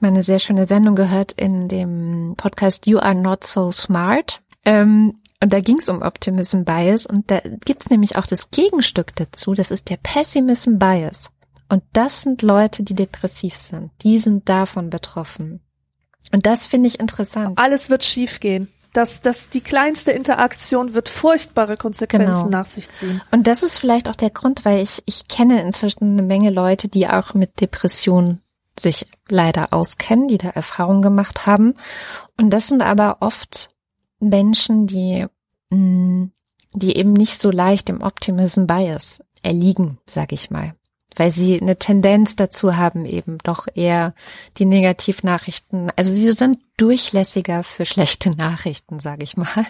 meine 0.00 0.22
sehr 0.22 0.38
schöne 0.38 0.66
Sendung 0.66 0.94
gehört 0.94 1.32
in 1.32 1.68
dem 1.68 2.34
Podcast 2.36 2.86
You 2.86 2.98
Are 2.98 3.14
Not 3.14 3.44
So 3.44 3.70
Smart. 3.70 4.42
Ähm, 4.64 5.20
und 5.44 5.52
da 5.52 5.60
ging 5.60 5.76
es 5.78 5.90
um 5.90 6.00
Optimism 6.00 6.62
Bias 6.62 7.04
und 7.04 7.30
da 7.30 7.38
gibt's 7.66 7.90
nämlich 7.90 8.16
auch 8.16 8.24
das 8.24 8.50
Gegenstück 8.50 9.14
dazu, 9.14 9.52
das 9.52 9.70
ist 9.70 9.90
der 9.90 9.98
Pessimism 9.98 10.78
Bias. 10.78 11.28
Und 11.68 11.82
das 11.92 12.22
sind 12.22 12.40
Leute, 12.40 12.82
die 12.82 12.94
depressiv 12.94 13.54
sind. 13.54 13.90
Die 14.00 14.18
sind 14.20 14.48
davon 14.48 14.88
betroffen. 14.88 15.60
Und 16.32 16.46
das 16.46 16.66
finde 16.66 16.86
ich 16.86 16.98
interessant. 16.98 17.58
Alles 17.58 17.90
wird 17.90 18.04
schiefgehen. 18.04 18.72
Das, 18.94 19.20
das, 19.20 19.50
die 19.50 19.60
kleinste 19.60 20.12
Interaktion 20.12 20.94
wird 20.94 21.10
furchtbare 21.10 21.74
Konsequenzen 21.74 22.44
genau. 22.44 22.48
nach 22.48 22.64
sich 22.64 22.90
ziehen. 22.90 23.20
Und 23.30 23.46
das 23.46 23.62
ist 23.62 23.76
vielleicht 23.76 24.08
auch 24.08 24.16
der 24.16 24.30
Grund, 24.30 24.64
weil 24.64 24.80
ich, 24.80 25.02
ich 25.04 25.28
kenne 25.28 25.60
inzwischen 25.60 26.12
eine 26.12 26.22
Menge 26.22 26.48
Leute, 26.48 26.88
die 26.88 27.06
auch 27.06 27.34
mit 27.34 27.60
Depressionen 27.60 28.40
sich 28.80 29.06
leider 29.28 29.74
auskennen, 29.74 30.26
die 30.26 30.38
da 30.38 30.48
Erfahrungen 30.48 31.02
gemacht 31.02 31.44
haben. 31.44 31.74
Und 32.38 32.48
das 32.48 32.68
sind 32.68 32.80
aber 32.80 33.18
oft 33.20 33.74
Menschen, 34.20 34.86
die 34.86 35.26
Die 36.74 36.96
eben 36.96 37.12
nicht 37.12 37.40
so 37.40 37.50
leicht 37.50 37.88
im 37.88 38.02
Optimism 38.02 38.66
Bias 38.66 39.22
erliegen, 39.42 39.98
sag 40.06 40.32
ich 40.32 40.50
mal. 40.50 40.74
Weil 41.16 41.30
sie 41.30 41.60
eine 41.60 41.78
Tendenz 41.78 42.34
dazu 42.34 42.76
haben, 42.76 43.04
eben 43.04 43.38
doch 43.44 43.68
eher 43.72 44.14
die 44.58 44.64
Negativnachrichten, 44.64 45.92
also 45.94 46.12
sie 46.12 46.32
sind 46.32 46.58
durchlässiger 46.76 47.62
für 47.62 47.86
schlechte 47.86 48.30
Nachrichten, 48.30 48.98
sag 48.98 49.22
ich 49.22 49.36
mal. 49.36 49.66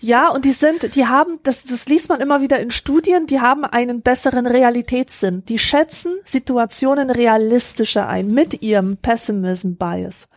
Ja, 0.00 0.28
und 0.28 0.44
die 0.44 0.52
sind, 0.52 0.94
die 0.94 1.06
haben, 1.06 1.38
das, 1.42 1.64
das 1.64 1.86
liest 1.86 2.08
man 2.08 2.20
immer 2.20 2.40
wieder 2.40 2.58
in 2.60 2.70
Studien, 2.70 3.26
die 3.26 3.40
haben 3.40 3.64
einen 3.64 4.02
besseren 4.02 4.46
Realitätssinn. 4.46 5.44
Die 5.46 5.58
schätzen 5.58 6.18
Situationen 6.24 7.10
realistischer 7.10 8.06
ein 8.06 8.28
mit 8.28 8.62
ihrem 8.62 8.96
Pessimism 8.98 9.74
Bias. 9.74 10.28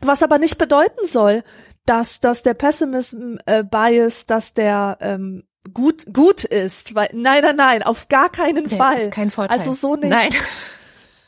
Was 0.00 0.22
aber 0.22 0.38
nicht 0.38 0.58
bedeuten 0.58 1.06
soll, 1.06 1.44
dass, 1.86 2.20
dass 2.20 2.42
der 2.42 2.54
Pessimism 2.54 3.36
äh, 3.46 3.64
Bias, 3.64 4.26
dass 4.26 4.52
der 4.52 4.98
ähm, 5.00 5.44
gut 5.72 6.12
gut 6.12 6.44
ist, 6.44 6.94
weil 6.94 7.10
nein, 7.12 7.42
nein, 7.42 7.56
nein, 7.56 7.82
auf 7.82 8.08
gar 8.08 8.28
keinen 8.28 8.68
der 8.68 8.78
Fall. 8.78 8.96
Ist 8.96 9.12
kein 9.12 9.30
Vorteil. 9.30 9.56
Also 9.56 9.72
so 9.72 9.96
nicht. 9.96 10.10
Nein. 10.10 10.30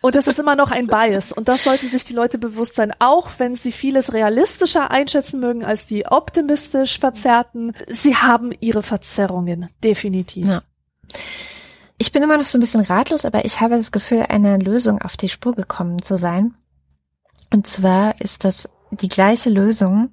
Und 0.01 0.15
es 0.17 0.27
ist 0.27 0.39
immer 0.39 0.55
noch 0.55 0.71
ein 0.71 0.87
Bias. 0.87 1.33
Und 1.33 1.49
das 1.49 1.65
sollten 1.65 1.89
sich 1.89 2.05
die 2.05 2.13
Leute 2.13 2.37
bewusst 2.37 2.77
sein, 2.77 2.93
auch 2.99 3.31
wenn 3.39 3.57
sie 3.57 3.73
vieles 3.73 4.13
realistischer 4.13 4.91
einschätzen 4.91 5.41
mögen 5.41 5.65
als 5.65 5.87
die 5.87 6.05
optimistisch 6.05 6.99
Verzerrten. 6.99 7.73
Sie 7.89 8.15
haben 8.15 8.53
ihre 8.61 8.83
Verzerrungen, 8.83 9.71
definitiv. 9.83 10.47
Ja. 10.47 10.63
Ich 11.97 12.13
bin 12.13 12.23
immer 12.23 12.37
noch 12.37 12.45
so 12.45 12.59
ein 12.59 12.61
bisschen 12.61 12.83
ratlos, 12.83 13.25
aber 13.25 13.47
ich 13.47 13.61
habe 13.61 13.77
das 13.77 13.93
Gefühl, 13.93 14.27
einer 14.29 14.59
Lösung 14.59 15.01
auf 15.01 15.17
die 15.17 15.31
Spur 15.31 15.55
gekommen 15.55 16.03
zu 16.03 16.19
sein. 16.19 16.55
Und 17.51 17.67
zwar 17.67 18.21
ist 18.21 18.45
das 18.45 18.69
die 19.01 19.09
gleiche 19.09 19.51
Lösung, 19.51 20.13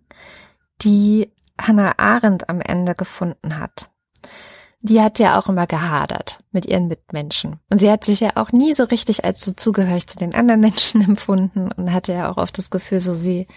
die 0.81 1.31
Hannah 1.59 1.97
Arendt 1.97 2.49
am 2.49 2.61
Ende 2.61 2.95
gefunden 2.95 3.57
hat. 3.59 3.89
Die 4.81 4.99
hat 4.99 5.19
ja 5.19 5.39
auch 5.39 5.47
immer 5.47 5.67
gehadert 5.67 6.43
mit 6.51 6.65
ihren 6.65 6.87
Mitmenschen. 6.87 7.59
Und 7.69 7.77
sie 7.77 7.91
hat 7.91 8.03
sich 8.03 8.19
ja 8.19 8.31
auch 8.35 8.51
nie 8.51 8.73
so 8.73 8.85
richtig 8.85 9.23
als 9.23 9.45
so 9.45 9.51
zugehörig 9.53 10.07
zu 10.07 10.17
den 10.17 10.33
anderen 10.33 10.61
Menschen 10.61 11.01
empfunden 11.01 11.71
und 11.71 11.91
hatte 11.91 12.13
ja 12.13 12.31
auch 12.31 12.37
oft 12.37 12.57
das 12.57 12.71
Gefühl, 12.71 12.99
so 12.99 13.13
sie, 13.13 13.47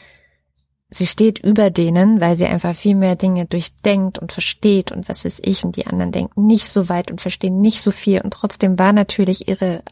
sie 0.90 1.06
steht 1.06 1.38
über 1.38 1.70
denen, 1.70 2.20
weil 2.20 2.37
sie 2.37 2.44
einfach 2.44 2.76
viel 2.76 2.94
mehr 2.94 3.16
Dinge 3.16 3.46
durchdenkt 3.46 4.18
und 4.18 4.32
versteht 4.32 4.92
und 4.92 5.08
was 5.08 5.24
ist 5.24 5.40
ich 5.46 5.64
und 5.64 5.76
die 5.76 5.87
anderen 5.87 6.12
denken 6.12 6.46
nicht 6.46 6.68
so 6.68 6.90
weit 6.90 7.10
und 7.10 7.22
verstehen 7.22 7.60
nicht 7.60 7.80
so 7.80 7.90
viel 7.90 8.20
und 8.20 8.32
trotzdem 8.32 8.78
war 8.78 8.92
natürlich 8.92 9.48
ihre 9.48 9.82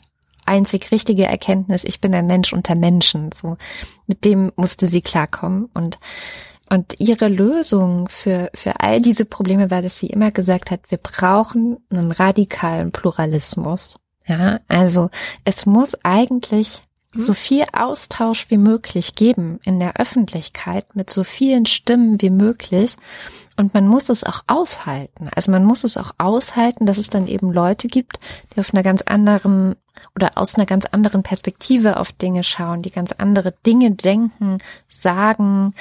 einzig 0.46 0.90
richtige 0.90 1.24
Erkenntnis, 1.24 1.84
ich 1.84 2.00
bin 2.00 2.14
ein 2.14 2.26
Mensch 2.26 2.52
unter 2.52 2.74
Menschen, 2.74 3.30
so. 3.32 3.56
Mit 4.06 4.24
dem 4.24 4.52
musste 4.56 4.90
sie 4.90 5.02
klarkommen 5.02 5.68
und 5.74 5.98
und 6.72 6.94
ihre 6.98 7.28
Lösung 7.28 8.08
für, 8.08 8.50
für 8.54 8.80
all 8.80 9.02
diese 9.02 9.26
Probleme 9.26 9.70
war, 9.70 9.82
dass 9.82 9.98
sie 9.98 10.06
immer 10.06 10.30
gesagt 10.30 10.70
hat, 10.70 10.80
wir 10.88 10.96
brauchen 10.96 11.76
einen 11.90 12.10
radikalen 12.12 12.92
Pluralismus. 12.92 13.98
Ja, 14.26 14.60
also 14.68 15.10
es 15.44 15.66
muss 15.66 15.94
eigentlich 16.02 16.80
hm? 17.12 17.20
so 17.20 17.34
viel 17.34 17.64
Austausch 17.74 18.46
wie 18.48 18.56
möglich 18.56 19.16
geben 19.16 19.60
in 19.66 19.80
der 19.80 19.96
Öffentlichkeit 19.96 20.96
mit 20.96 21.10
so 21.10 21.24
vielen 21.24 21.66
Stimmen 21.66 22.22
wie 22.22 22.30
möglich. 22.30 22.96
Und 23.56 23.74
man 23.74 23.86
muss 23.86 24.08
es 24.08 24.24
auch 24.24 24.42
aushalten. 24.46 25.28
Also 25.34 25.50
man 25.50 25.64
muss 25.64 25.84
es 25.84 25.96
auch 25.96 26.12
aushalten, 26.18 26.86
dass 26.86 26.98
es 26.98 27.10
dann 27.10 27.26
eben 27.26 27.52
Leute 27.52 27.86
gibt, 27.88 28.18
die 28.54 28.60
auf 28.60 28.72
einer 28.72 28.82
ganz 28.82 29.02
anderen 29.02 29.76
oder 30.14 30.32
aus 30.36 30.54
einer 30.54 30.66
ganz 30.66 30.86
anderen 30.86 31.22
Perspektive 31.22 31.98
auf 31.98 32.12
Dinge 32.12 32.44
schauen, 32.44 32.82
die 32.82 32.90
ganz 32.90 33.12
andere 33.12 33.52
Dinge 33.66 33.90
denken, 33.92 34.58
sagen, 34.88 35.74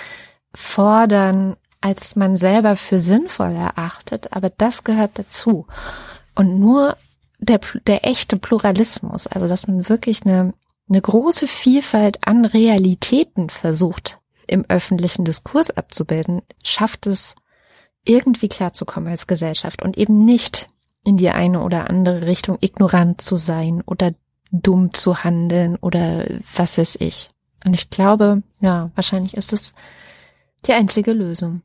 fordern, 0.53 1.55
als 1.79 2.15
man 2.15 2.35
selber 2.35 2.75
für 2.75 2.99
sinnvoll 2.99 3.51
erachtet, 3.51 4.33
aber 4.33 4.49
das 4.49 4.83
gehört 4.83 5.11
dazu. 5.17 5.65
Und 6.35 6.59
nur 6.59 6.97
der, 7.39 7.59
der 7.87 8.05
echte 8.05 8.37
Pluralismus, 8.37 9.27
also 9.27 9.47
dass 9.47 9.67
man 9.67 9.89
wirklich 9.89 10.23
eine, 10.25 10.53
eine 10.87 11.01
große 11.01 11.47
Vielfalt 11.47 12.19
an 12.27 12.45
Realitäten 12.45 13.49
versucht, 13.49 14.19
im 14.47 14.65
öffentlichen 14.67 15.25
Diskurs 15.25 15.71
abzubilden, 15.71 16.41
schafft 16.63 17.07
es 17.07 17.35
irgendwie 18.05 18.49
klarzukommen 18.49 19.09
als 19.09 19.27
Gesellschaft 19.27 19.81
und 19.81 19.97
eben 19.97 20.25
nicht 20.25 20.69
in 21.03 21.17
die 21.17 21.29
eine 21.29 21.61
oder 21.61 21.89
andere 21.89 22.25
Richtung 22.25 22.57
ignorant 22.61 23.21
zu 23.21 23.37
sein 23.37 23.81
oder 23.85 24.13
dumm 24.51 24.93
zu 24.93 25.23
handeln 25.23 25.77
oder 25.77 26.25
was 26.55 26.77
weiß 26.77 26.97
ich. 26.99 27.31
Und 27.65 27.75
ich 27.75 27.89
glaube, 27.89 28.43
ja, 28.59 28.91
wahrscheinlich 28.95 29.35
ist 29.35 29.53
es 29.53 29.73
die 30.65 30.73
einzige 30.73 31.13
Lösung. 31.13 31.61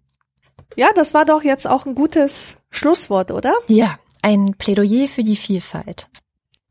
Ja, 0.76 0.88
das 0.94 1.14
war 1.14 1.24
doch 1.24 1.42
jetzt 1.42 1.66
auch 1.66 1.86
ein 1.86 1.94
gutes 1.94 2.58
Schlusswort, 2.70 3.30
oder? 3.30 3.54
Ja, 3.68 3.98
ein 4.22 4.54
Plädoyer 4.56 5.08
für 5.08 5.22
die 5.22 5.36
Vielfalt. 5.36 6.08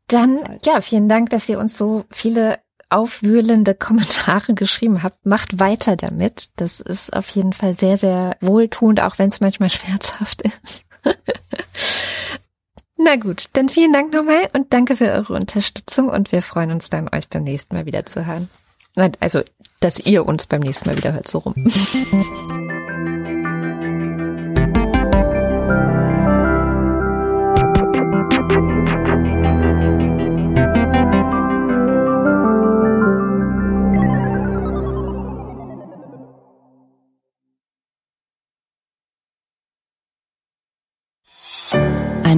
Dann, 0.08 0.58
ja, 0.64 0.80
vielen 0.80 1.08
Dank, 1.08 1.30
dass 1.30 1.48
ihr 1.48 1.58
uns 1.58 1.76
so 1.76 2.04
viele 2.10 2.58
aufwühlende 2.88 3.74
Kommentare 3.74 4.54
geschrieben 4.54 5.02
habt. 5.02 5.26
Macht 5.26 5.58
weiter 5.58 5.96
damit. 5.96 6.50
Das 6.56 6.80
ist 6.80 7.14
auf 7.14 7.28
jeden 7.30 7.52
Fall 7.52 7.74
sehr, 7.74 7.96
sehr 7.96 8.36
wohltuend, 8.40 9.00
auch 9.00 9.18
wenn 9.18 9.28
es 9.28 9.40
manchmal 9.40 9.70
schmerzhaft 9.70 10.42
ist. 10.62 10.86
Na 12.98 13.16
gut, 13.16 13.46
dann 13.52 13.68
vielen 13.68 13.92
Dank 13.92 14.12
nochmal 14.12 14.48
und 14.54 14.72
danke 14.72 14.96
für 14.96 15.10
eure 15.12 15.34
Unterstützung 15.34 16.08
und 16.08 16.32
wir 16.32 16.40
freuen 16.42 16.72
uns 16.72 16.88
dann, 16.88 17.08
euch 17.12 17.28
beim 17.28 17.44
nächsten 17.44 17.74
Mal 17.74 17.84
wieder 17.84 18.06
zu 18.06 18.26
hören. 18.26 18.48
Also 19.20 19.42
dass 19.80 20.00
ihr 20.00 20.26
uns 20.26 20.46
beim 20.46 20.60
nächsten 20.60 20.88
Mal 20.88 20.96
wieder 20.96 21.12
hört, 21.12 21.28
so 21.28 21.38
rum. 21.38 21.54